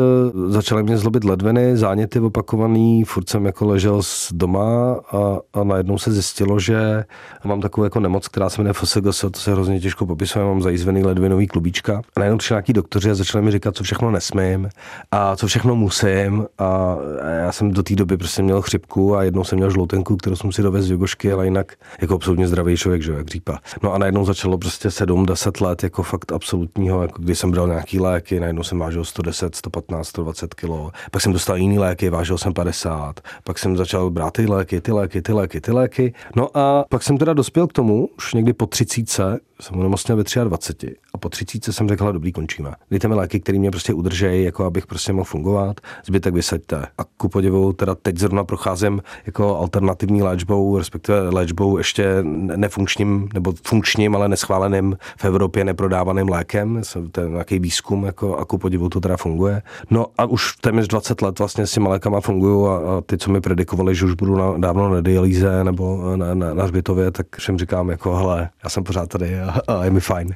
začaly 0.49 0.83
mě 0.83 0.99
zlobit 0.99 1.25
ledviny, 1.25 1.77
záněty 1.77 2.21
opakovaný, 2.21 3.05
furt 3.05 3.29
jsem 3.29 3.47
jako 3.47 3.67
ležel 3.67 4.03
z 4.03 4.33
doma 4.33 5.01
a, 5.13 5.39
a 5.53 5.65
najednou 5.65 5.99
se 5.99 6.13
zjistilo, 6.13 6.61
že 6.61 7.05
mám 7.45 7.61
takovou 7.61 7.85
jako 7.85 8.01
nemoc, 8.01 8.29
která 8.29 8.51
se 8.51 8.61
jmenuje 8.61 8.73
FSGS, 8.73 9.21
to 9.21 9.41
se 9.41 9.53
hrozně 9.53 9.81
těžko 9.81 10.07
popisuje, 10.07 10.45
mám 10.45 10.63
zajízvený 10.63 11.05
ledvinový 11.05 11.47
klubíčka. 11.47 12.03
A 12.17 12.21
najednou 12.21 12.39
přišli 12.39 12.55
nějaký 12.55 12.73
doktoři 12.73 13.11
a 13.11 13.15
začali 13.15 13.45
mi 13.45 13.51
říkat, 13.51 13.77
co 13.77 13.85
všechno 13.85 14.11
nesmím 14.11 14.69
a 15.11 15.37
co 15.37 15.47
všechno 15.47 15.77
musím. 15.77 16.47
A 16.59 16.97
já 17.41 17.53
jsem 17.53 17.71
do 17.71 17.83
té 17.83 17.95
doby 17.95 18.17
prostě 18.17 18.43
měl 18.43 18.63
chřipku 18.63 19.17
a 19.17 19.23
jednou 19.23 19.45
jsem 19.45 19.57
měl 19.59 19.71
žloutenku, 19.71 20.17
kterou 20.17 20.37
jsem 20.37 20.53
si 20.53 20.63
dovez 20.63 20.85
z 20.85 20.91
Jugošky, 20.91 21.33
ale 21.33 21.45
jinak 21.45 21.73
jako 22.01 22.15
absolutně 22.15 22.49
zdravý 22.49 22.77
člověk, 22.77 23.03
že 23.03 23.13
jak 23.13 23.29
řípa. 23.29 23.59
No 23.83 23.93
a 23.95 23.99
najednou 23.99 24.25
začalo 24.25 24.59
prostě 24.59 24.89
7-10 24.89 25.65
let 25.65 25.83
jako 25.83 26.03
fakt 26.03 26.33
absolutního, 26.33 27.03
jako 27.03 27.23
když 27.23 27.39
jsem 27.39 27.51
bral 27.51 27.69
nějaký 27.69 27.90
léky, 27.99 28.41
najednou 28.41 28.63
jsem 28.63 28.79
vážil 28.79 29.05
110, 29.05 29.55
115, 29.55 30.09
120 30.09 30.55
kg. 30.55 30.71
Pak 31.11 31.23
jsem 31.23 31.33
dostal 31.33 31.57
jiný 31.57 31.79
léky, 31.79 32.11
vážil 32.11 32.39
jsem 32.39 32.55
50. 32.55 33.21
Pak 33.45 33.59
jsem 33.59 33.77
začal 33.77 34.11
brát 34.11 34.33
ty 34.33 34.47
léky, 34.47 34.81
ty 34.81 34.93
léky, 34.93 35.23
ty 35.23 35.33
léky, 35.33 35.61
ty 35.61 35.73
léky. 35.73 36.15
No 36.37 36.57
a 36.57 36.85
pak 36.89 37.03
jsem 37.03 37.19
teda 37.19 37.33
dospěl 37.33 37.67
k 37.67 37.73
tomu, 37.73 38.09
už 38.17 38.35
někdy 38.35 38.53
po 38.53 38.67
30, 38.67 39.41
jsem 39.61 39.79
onemocněl 39.79 40.17
ve 40.17 40.25
23 40.45 40.97
a 41.15 41.19
po 41.19 41.29
30 41.29 41.65
jsem 41.65 41.89
řekl, 41.89 42.13
dobrý, 42.13 42.33
končíme. 42.33 42.73
Dejte 42.91 43.09
mi 43.09 43.15
léky, 43.15 43.41
které 43.41 43.59
mě 43.59 43.71
prostě 43.71 43.95
udržejí, 43.95 44.45
jako 44.45 44.65
abych 44.65 44.87
prostě 44.87 45.13
mohl 45.13 45.25
fungovat, 45.25 45.81
zbytek 46.07 46.35
vysaďte. 46.35 46.87
A 46.99 47.05
ku 47.17 47.29
podivu, 47.29 47.73
teda 47.73 47.95
teď 47.95 48.19
zrovna 48.19 48.45
procházím 48.45 49.03
jako 49.27 49.57
alternativní 49.57 50.23
léčbou, 50.23 50.79
respektive 50.79 51.21
léčbou 51.21 51.79
ještě 51.79 52.19
nefunkčním, 52.57 53.29
nebo 53.35 53.53
funkčním, 53.65 54.17
ale 54.17 54.29
neschváleným 54.29 54.97
v 55.17 55.25
Evropě 55.25 55.65
neprodávaným 55.65 56.29
lékem. 56.29 56.83
To 57.13 57.21
je 57.21 57.29
nějaký 57.29 57.59
výzkum, 57.59 58.05
jako, 58.05 58.37
a 58.37 58.45
ku 58.45 58.59
podivu 58.59 58.89
to 58.89 59.01
teda 59.01 59.17
funguje. 59.17 59.63
No 59.91 60.07
a 60.19 60.25
už 60.25 60.57
téměř 60.57 60.87
20 60.87 61.23
let 61.23 61.39
vlastně 61.39 61.67
s 61.67 61.73
těma 61.73 61.91
lékama 61.91 62.21
fungují 62.21 62.69
a, 62.69 62.73
a 62.73 63.01
ty, 63.01 63.19
co 63.19 63.31
mi 63.31 63.41
predikovali, 63.41 63.95
že 63.95 64.07
už 64.07 64.15
budu 64.15 64.37
na, 64.37 64.59
dávno 64.59 64.89
na 64.89 65.01
dialýze 65.01 65.65
nebo 65.65 66.17
na, 66.17 66.35
na, 66.35 66.55
na 66.55 66.65
hřbitově, 66.65 67.11
tak 67.11 67.27
všem 67.37 67.59
říkám 67.59 67.91
jako, 67.91 68.17
hele, 68.17 68.49
já 68.65 68.71
jsem 68.71 68.85
pořád 68.85 69.09
tady 69.09 69.41
a, 69.41 69.50
a 69.69 69.85
je 69.85 69.91
mi 69.91 70.01
fajn. 70.01 70.35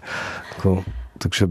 Jako, 0.56 0.84
takže 1.24 1.48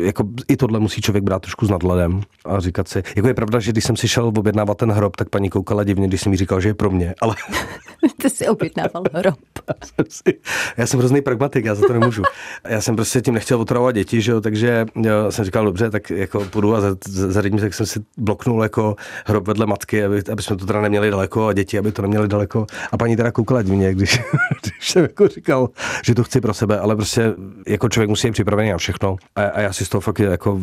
jako 0.00 0.24
i 0.48 0.56
tohle 0.56 0.80
musí 0.80 1.00
člověk 1.00 1.24
brát 1.24 1.42
trošku 1.42 1.66
s 1.66 1.70
nadhledem 1.70 2.20
a 2.44 2.60
říkat 2.60 2.88
si, 2.88 3.02
jako 3.16 3.28
je 3.28 3.34
pravda, 3.34 3.60
že 3.60 3.72
když 3.72 3.84
jsem 3.84 3.96
si 3.96 4.08
šel 4.08 4.26
objednávat 4.26 4.78
ten 4.78 4.92
hrob, 4.92 5.16
tak 5.16 5.28
paní 5.28 5.50
koukala 5.50 5.84
divně, 5.84 6.08
když 6.08 6.20
jsem 6.20 6.30
mi 6.30 6.36
říkal, 6.36 6.60
že 6.60 6.68
je 6.68 6.74
pro 6.74 6.90
mě, 6.90 7.14
ale... 7.20 7.34
Ty 8.22 8.30
si 8.30 8.48
objednával 8.48 9.02
hrob. 9.14 9.38
já, 10.76 10.86
jsem 10.86 11.00
hrozný 11.00 11.20
pragmatik, 11.20 11.64
já 11.64 11.74
za 11.74 11.86
to 11.86 11.92
nemůžu. 11.92 12.22
Já 12.68 12.80
jsem 12.80 12.96
prostě 12.96 13.20
tím 13.20 13.34
nechtěl 13.34 13.60
otravovat 13.60 13.94
děti, 13.94 14.20
že 14.20 14.32
jo, 14.32 14.40
takže 14.40 14.86
já 15.04 15.30
jsem 15.30 15.44
říkal, 15.44 15.64
dobře, 15.64 15.90
tak 15.90 16.10
jako 16.10 16.44
půjdu 16.44 16.76
a 16.76 16.80
zařídím, 17.04 17.60
tak 17.60 17.74
jsem 17.74 17.86
si 17.86 18.00
bloknul 18.18 18.62
jako 18.62 18.96
hrob 19.26 19.46
vedle 19.46 19.66
matky, 19.66 20.04
aby, 20.04 20.22
aby 20.32 20.42
jsme 20.42 20.56
to 20.56 20.66
teda 20.66 20.80
neměli 20.80 21.10
daleko 21.10 21.46
a 21.46 21.52
děti, 21.52 21.78
aby 21.78 21.92
to 21.92 22.02
neměli 22.02 22.28
daleko. 22.28 22.66
A 22.92 22.96
paní 22.96 23.16
teda 23.16 23.32
koukala 23.32 23.62
divně, 23.62 23.94
když, 23.94 24.20
když 24.62 24.90
jsem 24.90 25.02
jako 25.02 25.28
říkal, 25.28 25.68
že 26.04 26.14
to 26.14 26.24
chci 26.24 26.40
pro 26.40 26.54
sebe, 26.54 26.78
ale 26.78 26.96
prostě 26.96 27.34
jako 27.66 27.88
člověk 27.88 28.10
musí 28.10 28.28
být 28.28 28.32
připravený 28.32 28.70
na 28.70 28.78
všechno 28.78 29.11
a, 29.36 29.42
a 29.44 29.60
já 29.60 29.72
si 29.72 29.84
z 29.84 29.88
toho 29.88 30.00
fakt 30.00 30.18
jako, 30.18 30.60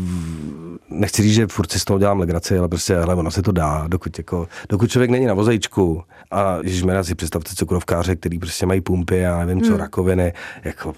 nechci 0.90 1.22
říct, 1.22 1.34
že 1.34 1.48
furt 1.48 1.72
si 1.72 1.80
z 1.80 1.86
toho 1.86 2.00
dělám 2.00 2.20
legraci, 2.20 2.58
ale 2.58 2.68
prostě, 2.68 2.96
hele, 2.96 3.16
ono 3.16 3.32
se 3.32 3.42
to 3.42 3.52
dá, 3.52 3.86
dokud, 3.88 4.18
jako, 4.18 4.48
dokud 4.70 4.92
člověk 4.92 5.12
není 5.12 5.26
na 5.26 5.34
vozejčku 5.34 6.04
a 6.32 6.58
když 6.62 6.84
mi 6.84 6.94
si 7.02 7.16
představte 7.16 7.56
cukrovkáře, 7.56 8.16
který 8.16 8.40
prostě 8.40 8.66
mají 8.66 8.82
pumpy 8.82 9.26
a 9.26 9.46
nevím 9.46 9.64
co, 9.64 9.70
hmm. 9.70 9.80
rakoviny, 9.80 10.34
jako, 10.64 10.94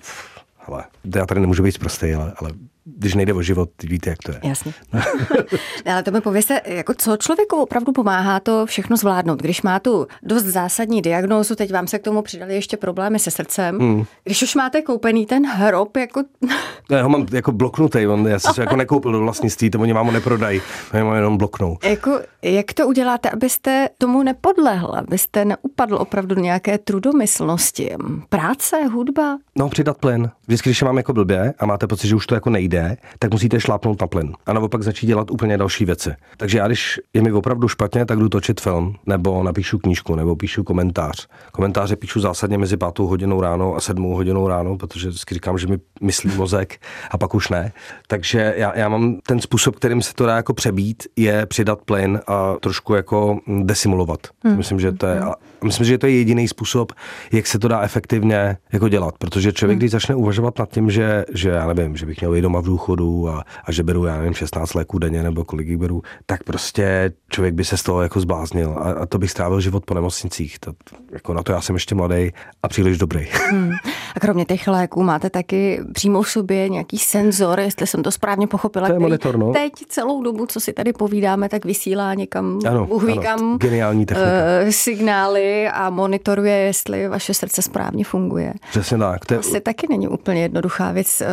hele, 0.57 0.83
já 1.15 1.25
tady 1.25 1.41
nemůžu 1.41 1.63
být 1.63 1.79
prostý, 1.79 2.13
ale, 2.13 2.33
ale 2.37 2.51
když 2.85 3.15
nejde 3.15 3.33
o 3.33 3.41
život, 3.41 3.69
víte, 3.83 4.09
jak 4.09 4.19
to 4.25 4.31
je. 4.31 4.39
Jasně. 4.43 4.73
Ale 5.85 6.03
to 6.03 6.11
mi 6.11 6.21
pověste, 6.21 6.61
jako 6.65 6.93
co 6.97 7.17
člověku 7.17 7.55
opravdu 7.55 7.91
pomáhá 7.91 8.39
to 8.39 8.65
všechno 8.65 8.97
zvládnout, 8.97 9.41
když 9.41 9.61
má 9.61 9.79
tu 9.79 10.07
dost 10.23 10.43
zásadní 10.43 11.01
diagnózu, 11.01 11.55
teď 11.55 11.73
vám 11.73 11.87
se 11.87 11.99
k 11.99 12.03
tomu 12.03 12.21
přidali 12.21 12.55
ještě 12.55 12.77
problémy 12.77 13.19
se 13.19 13.31
srdcem. 13.31 13.79
Hmm. 13.79 14.03
Když 14.23 14.41
už 14.41 14.55
máte 14.55 14.81
koupený 14.81 15.25
ten 15.25 15.45
hrob, 15.45 15.97
jako... 15.97 16.23
Já 16.91 17.03
ho 17.03 17.09
mám 17.09 17.25
jako 17.31 17.51
bloknutý, 17.51 18.07
on, 18.07 18.27
já 18.27 18.39
jsem 18.39 18.53
se 18.53 18.61
jako 18.61 18.75
nekoupil 18.81 19.11
do 19.11 19.19
vlastnictví, 19.19 19.69
to 19.69 19.79
oni 19.79 19.93
vám 19.93 20.05
ho 20.05 20.11
neprodají, 20.11 20.61
oni 20.93 21.03
mám 21.03 21.15
jenom 21.15 21.37
bloknou. 21.37 21.77
Jako, 21.83 22.19
jak 22.41 22.73
to 22.73 22.87
uděláte, 22.87 23.29
abyste 23.29 23.89
tomu 23.97 24.23
nepodlehl, 24.23 24.95
abyste 24.95 25.45
neupadl 25.45 25.95
opravdu 25.95 26.35
do 26.35 26.41
nějaké 26.41 26.77
trudomyslnosti? 26.77 27.95
Práce, 28.29 28.85
hudba? 28.85 29.37
No, 29.55 29.69
přidat 29.69 29.97
plyn. 29.97 30.29
Vždycky, 30.47 30.69
když 30.69 30.81
mám 30.81 30.97
jako 30.97 31.13
blbě 31.13 31.53
a 31.59 31.65
máte 31.65 31.87
pocit, 31.87 32.07
že 32.07 32.15
už 32.15 32.27
to 32.27 32.35
jako 32.35 32.49
nejde, 32.49 32.70
nejde, 32.71 32.97
tak 33.19 33.31
musíte 33.31 33.59
šlápnout 33.59 34.01
na 34.01 34.07
plyn 34.07 34.33
a 34.45 34.53
naopak 34.53 34.83
začít 34.83 35.07
dělat 35.07 35.31
úplně 35.31 35.57
další 35.57 35.85
věci. 35.85 36.11
Takže 36.37 36.57
já, 36.57 36.67
když 36.67 36.99
je 37.13 37.21
mi 37.21 37.31
opravdu 37.31 37.67
špatně, 37.67 38.05
tak 38.05 38.19
jdu 38.19 38.29
točit 38.29 38.61
film, 38.61 38.95
nebo 39.05 39.43
napíšu 39.43 39.79
knížku, 39.79 40.15
nebo 40.15 40.35
píšu 40.35 40.63
komentář. 40.63 41.27
Komentáře 41.51 41.95
píšu 41.95 42.19
zásadně 42.19 42.57
mezi 42.57 42.77
pátou 42.77 43.07
hodinou 43.07 43.41
ráno 43.41 43.75
a 43.75 43.79
sedmou 43.79 44.15
hodinou 44.15 44.47
ráno, 44.47 44.77
protože 44.77 45.09
vždycky 45.09 45.33
říkám, 45.33 45.57
že 45.57 45.67
mi 45.67 45.77
myslí 46.01 46.31
mozek 46.35 46.79
a 47.11 47.17
pak 47.17 47.35
už 47.35 47.49
ne. 47.49 47.71
Takže 48.07 48.53
já, 48.57 48.77
já 48.77 48.89
mám 48.89 49.17
ten 49.27 49.39
způsob, 49.39 49.75
kterým 49.75 50.01
se 50.01 50.13
to 50.13 50.25
dá 50.25 50.35
jako 50.35 50.53
přebít, 50.53 51.03
je 51.15 51.45
přidat 51.45 51.79
plyn 51.85 52.19
a 52.27 52.55
trošku 52.59 52.93
jako 52.93 53.39
desimulovat. 53.63 54.19
Hmm. 54.43 54.57
Myslím, 54.57 54.79
že 54.79 54.91
to 54.91 55.05
je, 55.05 55.19
hmm. 55.19 55.31
myslím, 55.63 55.85
že 55.85 55.97
to 55.97 56.07
je 56.07 56.17
jediný 56.17 56.47
způsob, 56.47 56.91
jak 57.31 57.47
se 57.47 57.59
to 57.59 57.67
dá 57.67 57.81
efektivně 57.81 58.57
jako 58.73 58.89
dělat, 58.89 59.15
protože 59.17 59.53
člověk, 59.53 59.75
hmm. 59.75 59.79
když 59.79 59.91
začne 59.91 60.15
uvažovat 60.15 60.59
nad 60.59 60.69
tím, 60.69 60.89
že, 60.91 61.25
že 61.33 61.49
já 61.49 61.73
nevím, 61.73 61.97
že 61.97 62.05
bych 62.05 62.21
měl 62.21 62.35
jít 62.35 62.41
doma 62.41 62.60
v 62.61 62.65
důchodu 62.65 63.29
a, 63.29 63.43
a 63.65 63.71
že 63.71 63.83
beru, 63.83 64.05
já 64.05 64.17
nevím, 64.17 64.33
16 64.33 64.73
léků 64.73 64.99
denně 64.99 65.23
nebo 65.23 65.43
kolik 65.43 65.67
jich 65.67 65.77
beru, 65.77 66.01
tak 66.25 66.43
prostě 66.43 67.13
člověk 67.29 67.53
by 67.53 67.65
se 67.65 67.77
z 67.77 67.83
toho 67.83 68.01
jako 68.01 68.19
zbláznil 68.19 68.75
a, 68.77 68.91
a 68.91 69.05
to 69.05 69.17
bych 69.17 69.31
strávil 69.31 69.61
život 69.61 69.85
po 69.85 69.93
nemocnicích. 69.93 70.59
To, 70.59 70.73
jako 71.11 71.33
na 71.33 71.43
to 71.43 71.51
já 71.51 71.61
jsem 71.61 71.75
ještě 71.75 71.95
mladý 71.95 72.31
a 72.63 72.67
příliš 72.67 72.97
dobrý. 72.97 73.27
Hmm. 73.49 73.71
A 74.15 74.19
kromě 74.19 74.45
těch 74.45 74.67
léků 74.67 75.03
máte 75.03 75.29
taky 75.29 75.79
přímo 75.93 76.21
v 76.21 76.29
sobě 76.29 76.69
nějaký 76.69 76.97
senzor, 76.97 77.59
jestli 77.59 77.87
jsem 77.87 78.03
to 78.03 78.11
správně 78.11 78.47
pochopila. 78.47 78.87
To 78.87 78.93
je 78.93 78.99
monitor, 78.99 79.37
no. 79.37 79.53
Teď 79.53 79.73
celou 79.87 80.23
dobu, 80.23 80.45
co 80.45 80.59
si 80.59 80.73
tady 80.73 80.93
povídáme, 80.93 81.49
tak 81.49 81.65
vysílá 81.65 82.13
někam, 82.13 82.59
ano, 82.67 82.87
ano, 83.29 83.57
geniální 83.57 84.05
technika. 84.05 84.31
Uh, 84.63 84.69
signály 84.69 85.67
a 85.67 85.89
monitoruje, 85.89 86.57
jestli 86.57 87.07
vaše 87.07 87.33
srdce 87.33 87.61
správně 87.61 88.03
funguje. 88.03 88.53
Přesně 88.69 88.97
tak. 88.97 89.25
To 89.25 89.33
je... 89.33 89.39
Asi 89.39 89.61
taky 89.61 89.87
není 89.89 90.07
úplně 90.07 90.41
jednoduchá 90.41 90.91
věc 90.91 91.21
uh, 91.21 91.27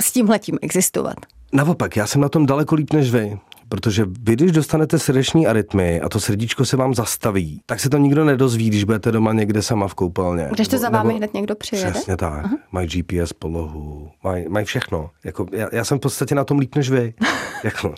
s 0.00 0.12
tímhletím 0.12 0.58
existovat. 0.62 1.16
Naopak, 1.52 1.96
já 1.96 2.06
jsem 2.06 2.20
na 2.20 2.28
tom 2.28 2.46
daleko 2.46 2.74
líp 2.74 2.92
než 2.92 3.10
vy. 3.10 3.38
Protože 3.72 4.04
vy, 4.20 4.32
když 4.32 4.52
dostanete 4.52 4.98
srdeční 4.98 5.46
arytmy 5.46 6.00
a 6.00 6.08
to 6.08 6.20
srdíčko 6.20 6.64
se 6.64 6.76
vám 6.76 6.94
zastaví, 6.94 7.60
tak 7.66 7.80
se 7.80 7.90
to 7.90 7.98
nikdo 7.98 8.24
nedozví, 8.24 8.68
když 8.68 8.84
budete 8.84 9.12
doma 9.12 9.32
někde 9.32 9.62
sama 9.62 9.88
v 9.88 9.94
koupelně. 9.94 10.48
Když 10.52 10.68
to 10.68 10.78
za 10.78 10.88
vámi 10.88 11.08
nebo, 11.08 11.18
hned 11.18 11.34
někdo 11.34 11.54
přijede? 11.54 11.90
Přesně 11.90 12.16
tak. 12.16 12.46
Uh-huh. 12.46 12.58
Mají 12.72 12.88
GPS 12.88 13.32
polohu, 13.32 14.10
mají, 14.24 14.48
mají 14.48 14.66
všechno. 14.66 15.10
Jako, 15.24 15.46
já, 15.52 15.68
já, 15.72 15.84
jsem 15.84 15.98
v 15.98 16.00
podstatě 16.00 16.34
na 16.34 16.44
tom 16.44 16.58
líp 16.58 16.74
než 16.74 16.90
vy. 16.90 17.14
jako. 17.64 17.94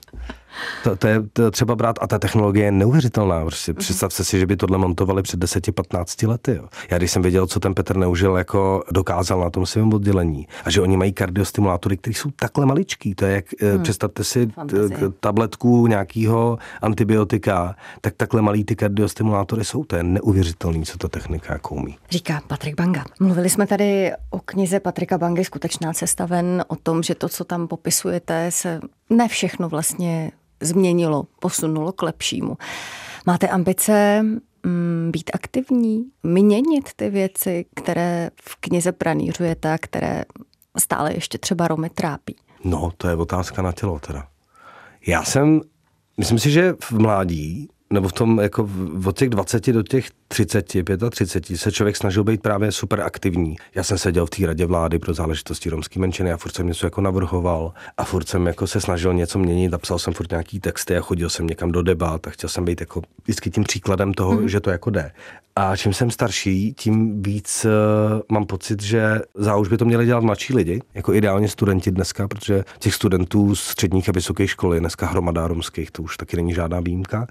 To, 0.85 0.97
to 0.97 1.07
je 1.07 1.23
to 1.33 1.51
třeba 1.51 1.77
brát, 1.77 1.97
a 2.01 2.07
ta 2.07 2.19
technologie 2.19 2.65
je 2.65 2.73
neuvěřitelná. 2.73 3.41
Prostě 3.41 3.73
mm-hmm. 3.73 3.79
Představte 3.79 4.25
si, 4.25 4.39
že 4.39 4.47
by 4.47 4.57
tohle 4.57 4.79
montovali 4.79 5.23
před 5.23 5.41
10-15 5.41 6.29
lety. 6.29 6.55
Jo. 6.55 6.69
Já 6.91 6.99
když 6.99 7.11
jsem 7.11 7.23
věděl, 7.23 7.47
co 7.47 7.61
ten 7.61 7.75
Petr 7.75 7.97
Neužil 7.97 8.37
jako 8.37 8.83
dokázal 8.91 9.41
na 9.41 9.51
tom 9.51 9.67
svém 9.67 9.93
oddělení, 9.95 10.47
a 10.65 10.71
že 10.71 10.81
oni 10.81 10.97
mají 10.97 11.13
kardiostimulátory, 11.13 11.97
které 11.97 12.15
jsou 12.15 12.31
takhle 12.37 12.67
maličký, 12.67 13.15
to 13.15 13.25
je 13.25 13.35
jak, 13.35 13.45
hmm. 13.61 13.83
představte 13.83 14.25
si 14.25 14.47
t- 14.47 15.11
tabletku 15.21 15.87
nějakého 15.87 16.59
antibiotika, 16.83 17.77
tak 18.01 18.15
takhle 18.17 18.43
malý 18.43 18.65
ty 18.65 18.77
kardiostimulátory 18.77 19.65
jsou, 19.65 19.85
to 19.85 19.97
je 19.97 20.03
neuvěřitelný, 20.03 20.85
co 20.85 20.99
ta 20.99 21.09
technika 21.09 21.53
jako 21.53 21.75
umí. 21.75 21.97
Říká 22.11 22.41
Patrik 22.47 22.75
Banga. 22.77 23.05
Mluvili 23.21 23.51
jsme 23.51 23.67
tady 23.67 24.13
o 24.31 24.41
knize 24.45 24.81
Patrika 24.81 25.19
Bangy 25.19 25.45
Skutečná 25.45 25.93
cesta 25.93 26.27
ven, 26.27 26.65
o 26.69 26.77
tom, 26.77 27.03
že 27.03 27.15
to, 27.15 27.29
co 27.29 27.45
tam 27.45 27.69
popisujete, 27.69 28.51
se 28.51 28.81
ne 29.11 29.29
všechno 29.29 29.69
vlastně 29.69 30.31
změnilo, 30.65 31.27
posunulo 31.41 31.93
k 31.93 32.03
lepšímu. 32.03 32.57
Máte 33.27 33.49
ambice 33.49 34.23
mm, 34.23 35.11
být 35.13 35.31
aktivní, 35.35 36.05
měnit 36.23 36.91
ty 36.97 37.11
věci, 37.11 37.67
které 37.77 38.31
v 38.43 38.57
knize 38.57 38.93
pranířujete 38.93 39.73
a 39.73 39.79
které 39.79 40.25
stále 40.79 41.15
ještě 41.15 41.39
třeba 41.39 41.69
Romy 41.69 41.91
trápí? 41.91 42.37
No, 42.65 42.93
to 42.97 43.09
je 43.09 43.17
otázka 43.17 43.63
na 43.63 43.73
tělo 43.73 43.99
teda. 43.99 44.27
Já 45.07 45.25
jsem, 45.25 45.61
myslím 46.19 46.39
si, 46.39 46.51
že 46.51 46.75
v 46.81 46.93
mládí 46.93 47.69
nebo 47.91 48.09
v 48.09 48.13
tom 48.13 48.41
jako 48.41 48.71
od 49.07 49.19
těch 49.19 49.29
20 49.31 49.67
do 49.73 49.83
těch 49.83 50.11
30, 50.35 50.67
35 51.11 51.59
se 51.59 51.73
člověk 51.73 51.97
snažil 51.97 52.25
být 52.25 52.43
právě 52.43 52.73
super 52.73 53.01
aktivní. 53.01 53.57
Já 53.75 53.83
jsem 53.83 53.99
seděl 53.99 54.27
v 54.27 54.31
té 54.31 54.47
radě 54.47 54.67
vlády 54.67 54.99
pro 54.99 55.15
záležitosti 55.15 55.71
romské 55.71 56.01
menšiny 56.01 56.33
a 56.33 56.37
furt 56.37 56.55
jsem 56.55 56.67
něco 56.67 56.87
jako 56.87 57.01
navrhoval 57.01 57.73
a 57.97 58.05
furt 58.05 58.29
jsem 58.29 58.47
jako 58.47 58.67
se 58.67 58.81
snažil 58.81 59.15
něco 59.15 59.39
měnit 59.39 59.75
a 59.75 59.79
psal 59.79 59.99
jsem 59.99 60.15
furt 60.15 60.31
nějaký 60.31 60.61
texty 60.61 60.97
a 60.97 61.01
chodil 61.01 61.31
jsem 61.31 61.47
někam 61.47 61.73
do 61.73 61.83
debat 61.83 62.27
a 62.27 62.31
chtěl 62.31 62.49
jsem 62.49 62.65
být 62.65 62.81
jako 62.81 63.03
vždycky 63.25 63.51
tím 63.51 63.65
příkladem 63.65 64.15
toho, 64.15 64.33
mm. 64.33 64.49
že 64.49 64.61
to 64.61 64.71
jako 64.71 64.91
jde. 64.91 65.11
A 65.57 65.77
čím 65.77 65.93
jsem 65.93 66.11
starší, 66.11 66.75
tím 66.75 67.23
víc 67.23 67.65
uh, 67.65 68.21
mám 68.33 68.47
pocit, 68.47 68.83
že 68.83 69.21
za 69.35 69.57
už 69.57 69.69
by 69.69 69.77
to 69.77 69.85
měli 69.85 70.07
dělat 70.07 70.25
mladší 70.25 70.55
lidi, 70.55 70.81
jako 70.95 71.15
ideálně 71.15 71.49
studenti 71.49 71.91
dneska, 71.91 72.29
protože 72.29 72.65
těch 72.79 72.95
studentů 72.95 73.55
z 73.55 73.61
středních 73.61 74.09
a 74.09 74.13
vysokých 74.13 74.51
školy 74.51 74.81
dneska 74.81 75.07
hromada 75.07 75.49
romských, 75.49 75.91
to 75.91 76.03
už 76.03 76.17
taky 76.17 76.37
není 76.37 76.55
žádná 76.55 76.81
výjimka. 76.81 77.27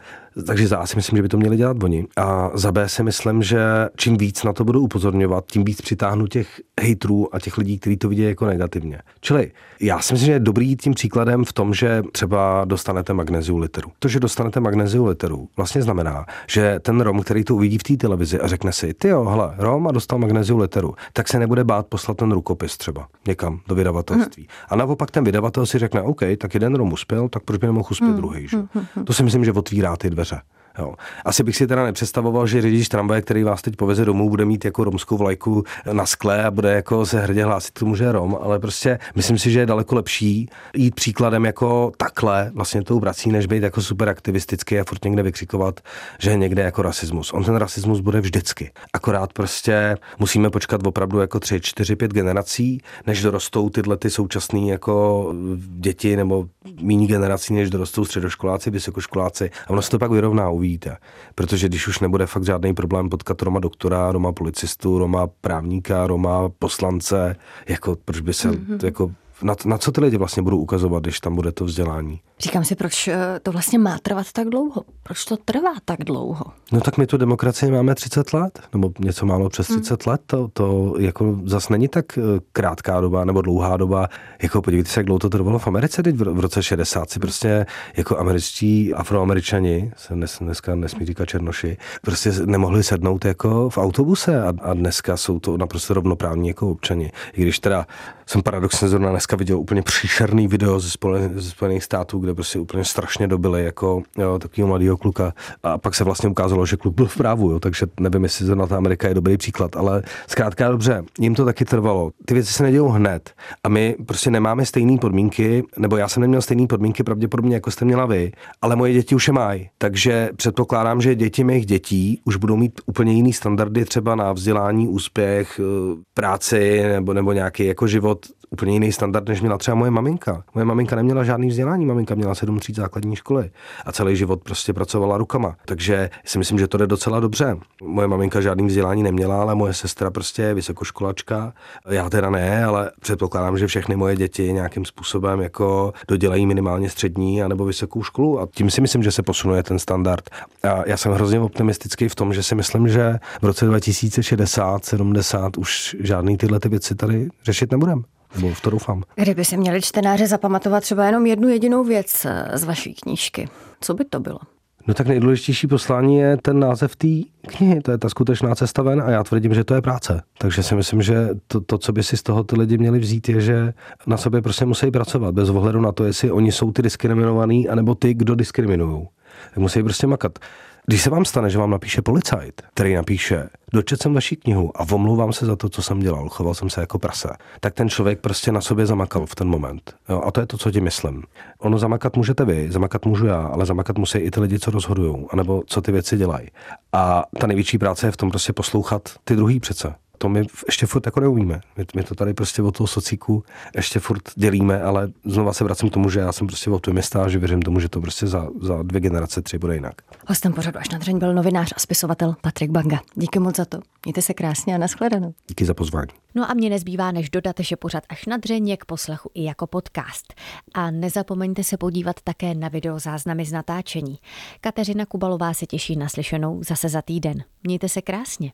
Takže 0.47 0.67
za 0.67 0.85
si 0.85 0.95
myslím, 0.95 1.17
že 1.17 1.21
by 1.21 1.29
to 1.29 1.37
měli 1.37 1.57
dělat 1.57 1.83
oni. 1.83 2.05
A 2.17 2.51
za 2.53 2.71
B 2.71 2.89
si 2.93 3.03
myslím, 3.03 3.43
že 3.43 3.59
čím 3.95 4.17
víc 4.17 4.43
na 4.43 4.53
to 4.53 4.63
budu 4.63 4.81
upozorňovat, 4.81 5.45
tím 5.45 5.63
víc 5.63 5.81
přitáhnu 5.81 6.27
těch 6.27 6.61
hejtrů 6.81 7.35
a 7.35 7.39
těch 7.39 7.57
lidí, 7.57 7.79
kteří 7.79 7.97
to 7.97 8.09
vidí 8.09 8.21
jako 8.21 8.45
negativně. 8.45 8.99
Čili 9.21 9.51
já 9.79 10.01
si 10.01 10.13
myslím, 10.13 10.25
že 10.25 10.31
je 10.31 10.39
dobrý 10.39 10.75
tím 10.75 10.93
příkladem 10.93 11.45
v 11.45 11.53
tom, 11.53 11.73
že 11.73 12.03
třeba 12.11 12.65
dostanete 12.65 13.13
magneziu 13.13 13.57
literu. 13.57 13.91
To, 13.99 14.07
že 14.07 14.19
dostanete 14.19 14.59
magneziu 14.59 15.05
literu, 15.05 15.49
vlastně 15.57 15.81
znamená, 15.81 16.25
že 16.47 16.79
ten 16.79 17.01
Rom, 17.01 17.21
který 17.21 17.43
to 17.43 17.55
uvidí 17.55 17.77
v 17.77 17.83
té 17.83 17.97
televizi 17.97 18.39
a 18.39 18.47
řekne 18.47 18.71
si, 18.71 18.93
ty 18.93 19.07
jo, 19.07 19.23
hele, 19.23 19.53
Rom 19.57 19.87
a 19.87 19.91
dostal 19.91 20.19
magneziu 20.19 20.57
literu, 20.57 20.95
tak 21.13 21.27
se 21.27 21.39
nebude 21.39 21.63
bát 21.63 21.87
poslat 21.87 22.17
ten 22.17 22.31
rukopis 22.31 22.77
třeba 22.77 23.07
někam 23.27 23.59
do 23.67 23.75
vydavatelství. 23.75 24.43
Hmm. 24.43 24.67
A 24.69 24.75
naopak 24.75 25.11
ten 25.11 25.23
vydavatel 25.23 25.65
si 25.65 25.79
řekne, 25.79 26.01
OK, 26.01 26.21
tak 26.37 26.53
jeden 26.53 26.75
Rom 26.75 26.93
uspěl, 26.93 27.29
tak 27.29 27.43
proč 27.43 27.59
by 27.59 27.67
nemohl 27.67 27.87
uspět 27.91 28.07
hmm. 28.07 28.17
druhý. 28.17 28.47
Že? 28.47 28.57
Hmm. 28.57 29.05
To 29.05 29.13
si 29.13 29.23
myslím, 29.23 29.45
že 29.45 29.51
otvírá 29.51 29.97
ty 29.97 30.09
dveře. 30.09 30.41
Jo. 30.79 30.93
Asi 31.25 31.43
bych 31.43 31.55
si 31.55 31.67
teda 31.67 31.83
nepředstavoval, 31.83 32.47
že 32.47 32.61
řidič 32.61 32.87
tramvaje, 32.87 33.21
který 33.21 33.43
vás 33.43 33.61
teď 33.61 33.75
poveze 33.75 34.05
domů, 34.05 34.29
bude 34.29 34.45
mít 34.45 34.65
jako 34.65 34.83
romskou 34.83 35.17
vlajku 35.17 35.63
na 35.91 36.05
skle 36.05 36.43
a 36.43 36.51
bude 36.51 36.73
jako 36.73 37.05
se 37.05 37.19
hrdě 37.19 37.43
hlásit 37.45 37.73
tomu, 37.73 37.95
že 37.95 38.03
je 38.03 38.11
Rom, 38.11 38.37
ale 38.41 38.59
prostě 38.59 38.99
myslím 39.15 39.37
si, 39.37 39.51
že 39.51 39.59
je 39.59 39.65
daleko 39.65 39.95
lepší 39.95 40.49
jít 40.75 40.95
příkladem 40.95 41.45
jako 41.45 41.91
takhle, 41.97 42.51
vlastně 42.55 42.83
tou 42.83 42.99
vrací, 42.99 43.31
než 43.31 43.45
být 43.45 43.63
jako 43.63 43.81
super 43.81 44.09
aktivistický 44.09 44.79
a 44.79 44.83
furt 44.83 45.05
někde 45.05 45.23
vykřikovat, 45.23 45.79
že 46.19 46.29
je 46.29 46.37
někde 46.37 46.61
jako 46.61 46.81
rasismus. 46.81 47.33
On 47.33 47.43
ten 47.43 47.55
rasismus 47.55 47.99
bude 47.99 48.21
vždycky. 48.21 48.71
Akorát 48.93 49.33
prostě 49.33 49.97
musíme 50.19 50.49
počkat 50.49 50.87
opravdu 50.87 51.19
jako 51.19 51.39
tři, 51.39 51.61
čtyři, 51.61 51.95
pět 51.95 52.13
generací, 52.13 52.81
než 53.07 53.21
dorostou 53.21 53.69
tyhle 53.69 53.97
ty 53.97 54.09
současné 54.09 54.59
jako 54.59 55.33
děti 55.67 56.15
nebo 56.15 56.47
méně 56.81 57.07
generací, 57.07 57.53
než 57.53 57.69
dorostou 57.69 58.05
středoškoláci, 58.05 58.69
vysokoškoláci. 58.69 59.51
A 59.67 59.69
ono 59.69 59.81
se 59.81 59.89
to 59.89 59.99
pak 59.99 60.11
vyrovná 60.11 60.49
uvidíte. 60.63 60.97
Protože 61.35 61.67
když 61.67 61.87
už 61.87 61.99
nebude 61.99 62.25
fakt 62.25 62.43
žádný 62.43 62.73
problém 62.73 63.09
potkat 63.09 63.41
Roma 63.41 63.59
doktora, 63.59 64.11
Roma 64.11 64.31
policistu, 64.31 64.97
Roma 64.97 65.27
právníka, 65.27 66.07
Roma 66.07 66.49
poslance, 66.49 67.35
jako 67.67 67.97
proč 68.05 68.19
by 68.19 68.33
se 68.33 68.51
mm-hmm. 68.51 68.85
jako 68.85 69.11
na, 69.43 69.55
na 69.65 69.77
co 69.77 69.91
ty 69.91 70.01
lidi 70.01 70.17
vlastně 70.17 70.43
budou 70.43 70.57
ukazovat, 70.57 71.03
když 71.03 71.19
tam 71.19 71.35
bude 71.35 71.51
to 71.51 71.65
vzdělání? 71.65 72.19
Říkám 72.43 72.63
si, 72.63 72.75
proč 72.75 73.07
eh, 73.07 73.39
to 73.43 73.51
vlastně 73.51 73.79
má 73.79 73.97
trvat 74.01 74.31
tak 74.31 74.47
dlouho? 74.49 74.83
Proč 75.03 75.25
to 75.25 75.37
trvá 75.37 75.73
tak 75.85 75.99
dlouho? 76.03 76.45
No 76.71 76.81
tak 76.81 76.97
my 76.97 77.07
tu 77.07 77.17
demokracii 77.17 77.71
máme 77.71 77.95
30 77.95 78.33
let, 78.33 78.59
nebo 78.73 78.91
něco 78.99 79.25
málo 79.25 79.49
přes 79.49 79.67
30 79.67 80.05
hmm. 80.05 80.11
let. 80.11 80.21
To, 80.25 80.47
to 80.53 80.95
jako 80.99 81.39
zase 81.45 81.73
není 81.73 81.87
tak 81.87 82.17
eh, 82.17 82.21
krátká 82.53 83.01
doba 83.01 83.25
nebo 83.25 83.41
dlouhá 83.41 83.77
doba. 83.77 84.09
Jako 84.41 84.61
podívejte 84.61 84.89
se, 84.89 84.99
jak 84.99 85.05
dlouho 85.05 85.19
to 85.19 85.29
trvalo 85.29 85.59
v 85.59 85.67
Americe. 85.67 86.03
Teď 86.03 86.15
v, 86.15 86.39
roce 86.39 86.63
60 86.63 87.09
si 87.09 87.19
prostě 87.19 87.65
jako 87.97 88.17
američtí 88.17 88.93
afroameričani, 88.93 89.91
se 89.97 90.13
dnes, 90.13 90.37
dneska 90.41 90.75
nesmí 90.75 91.05
říkat 91.05 91.25
černoši, 91.25 91.77
prostě 92.01 92.31
nemohli 92.45 92.83
sednout 92.83 93.25
jako 93.25 93.69
v 93.69 93.77
autobuse 93.77 94.43
a, 94.43 94.53
a 94.61 94.73
dneska 94.73 95.17
jsou 95.17 95.39
to 95.39 95.57
naprosto 95.57 95.93
rovnoprávní 95.93 96.47
jako 96.47 96.69
občani. 96.69 97.11
I 97.33 97.41
když 97.41 97.59
teda 97.59 97.87
jsem 98.25 98.41
paradoxně 98.41 98.87
zrovna 98.87 99.09
dneska 99.09 99.35
viděl 99.35 99.59
úplně 99.59 99.81
příšerný 99.81 100.47
video 100.47 100.79
ze, 100.79 100.89
ze 101.35 101.49
Spojených 101.49 101.83
států, 101.83 102.19
kde 102.19 102.32
prostě 102.35 102.59
úplně 102.59 102.85
strašně 102.85 103.27
dobili 103.27 103.63
jako 103.63 104.03
jo, 104.17 104.39
takového 104.39 104.67
mladého 104.67 104.97
kluka. 104.97 105.33
A 105.63 105.77
pak 105.77 105.95
se 105.95 106.03
vlastně 106.03 106.29
ukázalo, 106.29 106.65
že 106.65 106.77
kluk 106.77 106.95
byl 106.95 107.05
v 107.05 107.17
právu, 107.17 107.51
jo, 107.51 107.59
takže 107.59 107.85
nevím, 107.99 108.23
jestli 108.23 108.45
zrovna 108.45 108.67
ta 108.67 108.77
Amerika 108.77 109.07
je 109.07 109.13
dobrý 109.13 109.37
příklad, 109.37 109.75
ale 109.75 110.03
zkrátka 110.27 110.69
dobře, 110.69 111.03
jim 111.19 111.35
to 111.35 111.45
taky 111.45 111.65
trvalo. 111.65 112.11
Ty 112.25 112.33
věci 112.33 112.53
se 112.53 112.63
nedějou 112.63 112.89
hned 112.89 113.31
a 113.63 113.69
my 113.69 113.95
prostě 114.05 114.31
nemáme 114.31 114.65
stejné 114.65 114.97
podmínky, 114.97 115.63
nebo 115.77 115.97
já 115.97 116.07
jsem 116.07 116.21
neměl 116.21 116.41
stejné 116.41 116.67
podmínky 116.67 117.03
pravděpodobně, 117.03 117.55
jako 117.55 117.71
jste 117.71 117.85
měla 117.85 118.05
vy, 118.05 118.31
ale 118.61 118.75
moje 118.75 118.93
děti 118.93 119.15
už 119.15 119.27
je 119.27 119.33
mají. 119.33 119.69
Takže 119.77 120.29
předpokládám, 120.35 121.01
že 121.01 121.15
děti 121.15 121.43
mých 121.43 121.65
dětí 121.65 122.21
už 122.25 122.35
budou 122.35 122.55
mít 122.55 122.81
úplně 122.85 123.13
jiný 123.13 123.33
standardy 123.33 123.85
třeba 123.85 124.15
na 124.15 124.33
vzdělání, 124.33 124.87
úspěch, 124.87 125.59
eh, 125.59 126.01
práci 126.13 126.83
nebo, 126.87 127.13
nebo 127.13 127.33
nějaký 127.33 127.65
jako 127.65 127.87
život 127.87 128.25
úplně 128.53 128.73
jiný 128.73 128.91
standard, 128.91 129.27
než 129.27 129.41
měla 129.41 129.57
třeba 129.57 129.75
moje 129.75 129.91
maminka. 129.91 130.43
Moje 130.55 130.65
maminka 130.65 130.95
neměla 130.95 131.23
žádný 131.23 131.47
vzdělání, 131.47 131.85
maminka 131.85 132.15
měla 132.15 132.35
sedm 132.35 132.59
tříd 132.59 132.75
základní 132.75 133.15
školy 133.15 133.51
a 133.85 133.91
celý 133.91 134.15
život 134.15 134.43
prostě 134.43 134.73
pracovala 134.73 135.17
rukama. 135.17 135.55
Takže 135.65 136.09
si 136.25 136.37
myslím, 136.37 136.59
že 136.59 136.67
to 136.67 136.77
jde 136.77 136.87
docela 136.87 137.19
dobře. 137.19 137.57
Moje 137.83 138.07
maminka 138.07 138.41
žádný 138.41 138.67
vzdělání 138.67 139.03
neměla, 139.03 139.41
ale 139.41 139.55
moje 139.55 139.73
sestra 139.73 140.11
prostě 140.11 140.41
je 140.41 140.53
vysokoškolačka. 140.53 141.53
Já 141.89 142.09
teda 142.09 142.29
ne, 142.29 142.65
ale 142.65 142.91
předpokládám, 143.01 143.57
že 143.57 143.67
všechny 143.67 143.95
moje 143.95 144.15
děti 144.15 144.53
nějakým 144.53 144.85
způsobem 144.85 145.41
jako 145.41 145.93
dodělají 146.07 146.45
minimálně 146.45 146.89
střední 146.89 147.43
anebo 147.43 147.65
vysokou 147.65 148.03
školu 148.03 148.39
a 148.39 148.47
tím 148.55 148.69
si 148.69 148.81
myslím, 148.81 149.03
že 149.03 149.11
se 149.11 149.23
posunuje 149.23 149.63
ten 149.63 149.79
standard. 149.79 150.29
A 150.63 150.83
já 150.85 150.97
jsem 150.97 151.11
hrozně 151.11 151.39
optimistický 151.39 152.09
v 152.09 152.15
tom, 152.15 152.33
že 152.33 152.43
si 152.43 152.55
myslím, 152.55 152.87
že 152.87 153.19
v 153.41 153.45
roce 153.45 153.65
2060, 153.65 154.85
70 154.85 155.57
už 155.57 155.95
žádný 155.99 156.37
tyhle 156.37 156.59
ty 156.59 156.69
věci 156.69 156.95
tady 156.95 157.27
řešit 157.43 157.71
nebudeme 157.71 158.03
nebo 158.35 158.53
v 158.53 158.61
to 158.61 158.69
doufám. 158.69 159.03
Kdyby 159.15 159.45
si 159.45 159.57
měli 159.57 159.81
čtenáře 159.81 160.27
zapamatovat 160.27 160.83
třeba 160.83 161.05
jenom 161.05 161.25
jednu 161.25 161.47
jedinou 161.47 161.83
věc 161.83 162.25
eh, 162.25 162.57
z 162.57 162.63
vaší 162.63 162.93
knížky, 162.93 163.49
co 163.81 163.93
by 163.93 164.05
to 164.05 164.19
bylo? 164.19 164.39
No 164.87 164.93
tak 164.93 165.07
nejdůležitější 165.07 165.67
poslání 165.67 166.17
je 166.17 166.37
ten 166.41 166.59
název 166.59 166.95
té 166.95 167.07
knihy, 167.47 167.81
to 167.81 167.91
je 167.91 167.97
ta 167.97 168.09
skutečná 168.09 168.55
cesta 168.55 168.81
ven 168.81 169.01
a 169.01 169.11
já 169.11 169.23
tvrdím, 169.23 169.53
že 169.53 169.63
to 169.63 169.75
je 169.75 169.81
práce. 169.81 170.21
Takže 170.37 170.63
si 170.63 170.75
myslím, 170.75 171.01
že 171.01 171.29
to, 171.47 171.61
to, 171.61 171.77
co 171.77 171.91
by 171.91 172.03
si 172.03 172.17
z 172.17 172.23
toho 172.23 172.43
ty 172.43 172.59
lidi 172.59 172.77
měli 172.77 172.99
vzít, 172.99 173.29
je, 173.29 173.41
že 173.41 173.73
na 174.07 174.17
sobě 174.17 174.41
prostě 174.41 174.65
musí 174.65 174.91
pracovat, 174.91 175.35
bez 175.35 175.49
ohledu 175.49 175.81
na 175.81 175.91
to, 175.91 176.03
jestli 176.03 176.31
oni 176.31 176.51
jsou 176.51 176.71
ty 176.71 176.81
diskriminovaný, 176.81 177.69
anebo 177.69 177.95
ty, 177.95 178.13
kdo 178.13 178.35
diskriminují. 178.35 179.07
Tak 179.49 179.57
musí 179.57 179.83
prostě 179.83 180.07
makat. 180.07 180.39
Když 180.85 181.01
se 181.01 181.09
vám 181.09 181.25
stane, 181.25 181.49
že 181.49 181.57
vám 181.57 181.69
napíše 181.69 182.01
policajt, 182.01 182.61
který 182.73 182.93
napíše, 182.93 183.49
dočet 183.73 184.01
jsem 184.01 184.13
vaši 184.13 184.35
knihu 184.35 184.81
a 184.81 184.85
omlouvám 184.91 185.33
se 185.33 185.45
za 185.45 185.55
to, 185.55 185.69
co 185.69 185.81
jsem 185.81 185.99
dělal, 185.99 186.29
choval 186.29 186.53
jsem 186.53 186.69
se 186.69 186.81
jako 186.81 186.99
prase, 186.99 187.29
tak 187.59 187.73
ten 187.73 187.89
člověk 187.89 188.19
prostě 188.19 188.51
na 188.51 188.61
sobě 188.61 188.85
zamakal 188.85 189.25
v 189.25 189.35
ten 189.35 189.47
moment. 189.47 189.95
Jo, 190.09 190.21
a 190.25 190.31
to 190.31 190.39
je 190.39 190.45
to, 190.45 190.57
co 190.57 190.71
ti 190.71 190.81
myslím. 190.81 191.23
Ono 191.59 191.77
zamakat 191.77 192.17
můžete 192.17 192.45
vy, 192.45 192.71
zamakat 192.71 193.05
můžu 193.05 193.25
já, 193.25 193.41
ale 193.41 193.65
zamakat 193.65 193.97
musí 193.97 194.17
i 194.17 194.31
ty 194.31 194.39
lidi, 194.39 194.59
co 194.59 194.71
rozhodují, 194.71 195.15
anebo 195.29 195.63
co 195.67 195.81
ty 195.81 195.91
věci 195.91 196.17
dělají. 196.17 196.47
A 196.93 197.23
ta 197.39 197.47
největší 197.47 197.77
práce 197.77 198.07
je 198.07 198.11
v 198.11 198.17
tom 198.17 198.29
prostě 198.29 198.53
poslouchat 198.53 199.09
ty 199.23 199.35
druhý 199.35 199.59
přece 199.59 199.95
to 200.17 200.29
my 200.29 200.45
ještě 200.67 200.85
furt 200.85 201.05
jako 201.05 201.19
neumíme. 201.19 201.61
My, 201.77 201.85
my 201.95 202.03
to 202.03 202.15
tady 202.15 202.33
prostě 202.33 202.61
od 202.61 202.77
toho 202.77 202.87
socíku 202.87 203.43
ještě 203.75 203.99
furt 203.99 204.21
dělíme, 204.35 204.81
ale 204.81 205.11
znova 205.25 205.53
se 205.53 205.63
vracím 205.63 205.89
k 205.89 205.93
tomu, 205.93 206.09
že 206.09 206.19
já 206.19 206.31
jsem 206.31 206.47
prostě 206.47 206.69
optimista 206.69 207.23
a 207.23 207.27
že 207.27 207.39
věřím 207.39 207.61
tomu, 207.61 207.79
že 207.79 207.89
to 207.89 208.01
prostě 208.01 208.27
za, 208.27 208.49
za 208.61 208.83
dvě 208.83 209.01
generace, 209.01 209.41
tři 209.41 209.57
bude 209.57 209.73
jinak. 209.73 209.93
Hostem 210.27 210.53
pořadu 210.53 210.79
až 210.79 210.89
na 210.89 210.97
dřeň 210.97 211.19
byl 211.19 211.33
novinář 211.33 211.73
a 211.75 211.79
spisovatel 211.79 212.35
Patrik 212.41 212.71
Banga. 212.71 213.01
Díky 213.15 213.39
moc 213.39 213.55
za 213.55 213.65
to. 213.65 213.79
Mějte 214.05 214.21
se 214.21 214.33
krásně 214.33 214.75
a 214.75 214.77
nashledanou. 214.77 215.33
Díky 215.47 215.65
za 215.65 215.73
pozvání. 215.73 216.07
No 216.35 216.51
a 216.51 216.53
mě 216.53 216.69
nezbývá, 216.69 217.11
než 217.11 217.29
dodat, 217.29 217.55
že 217.59 217.75
pořad 217.75 218.03
až 218.09 218.25
na 218.25 218.37
dřeň 218.37 218.67
je 218.69 218.77
k 218.77 218.85
poslechu 218.85 219.29
i 219.33 219.43
jako 219.43 219.67
podcast. 219.67 220.33
A 220.73 220.91
nezapomeňte 220.91 221.63
se 221.63 221.77
podívat 221.77 222.15
také 222.23 222.55
na 222.55 222.67
video 222.67 222.99
záznamy 222.99 223.45
z 223.45 223.51
natáčení. 223.51 224.17
Kateřina 224.61 225.05
Kubalová 225.05 225.53
se 225.53 225.65
těší 225.65 225.95
na 225.95 226.09
slyšenou 226.09 226.63
zase 226.63 226.89
za 226.89 227.01
týden. 227.01 227.43
Mějte 227.63 227.89
se 227.89 228.01
krásně. 228.01 228.51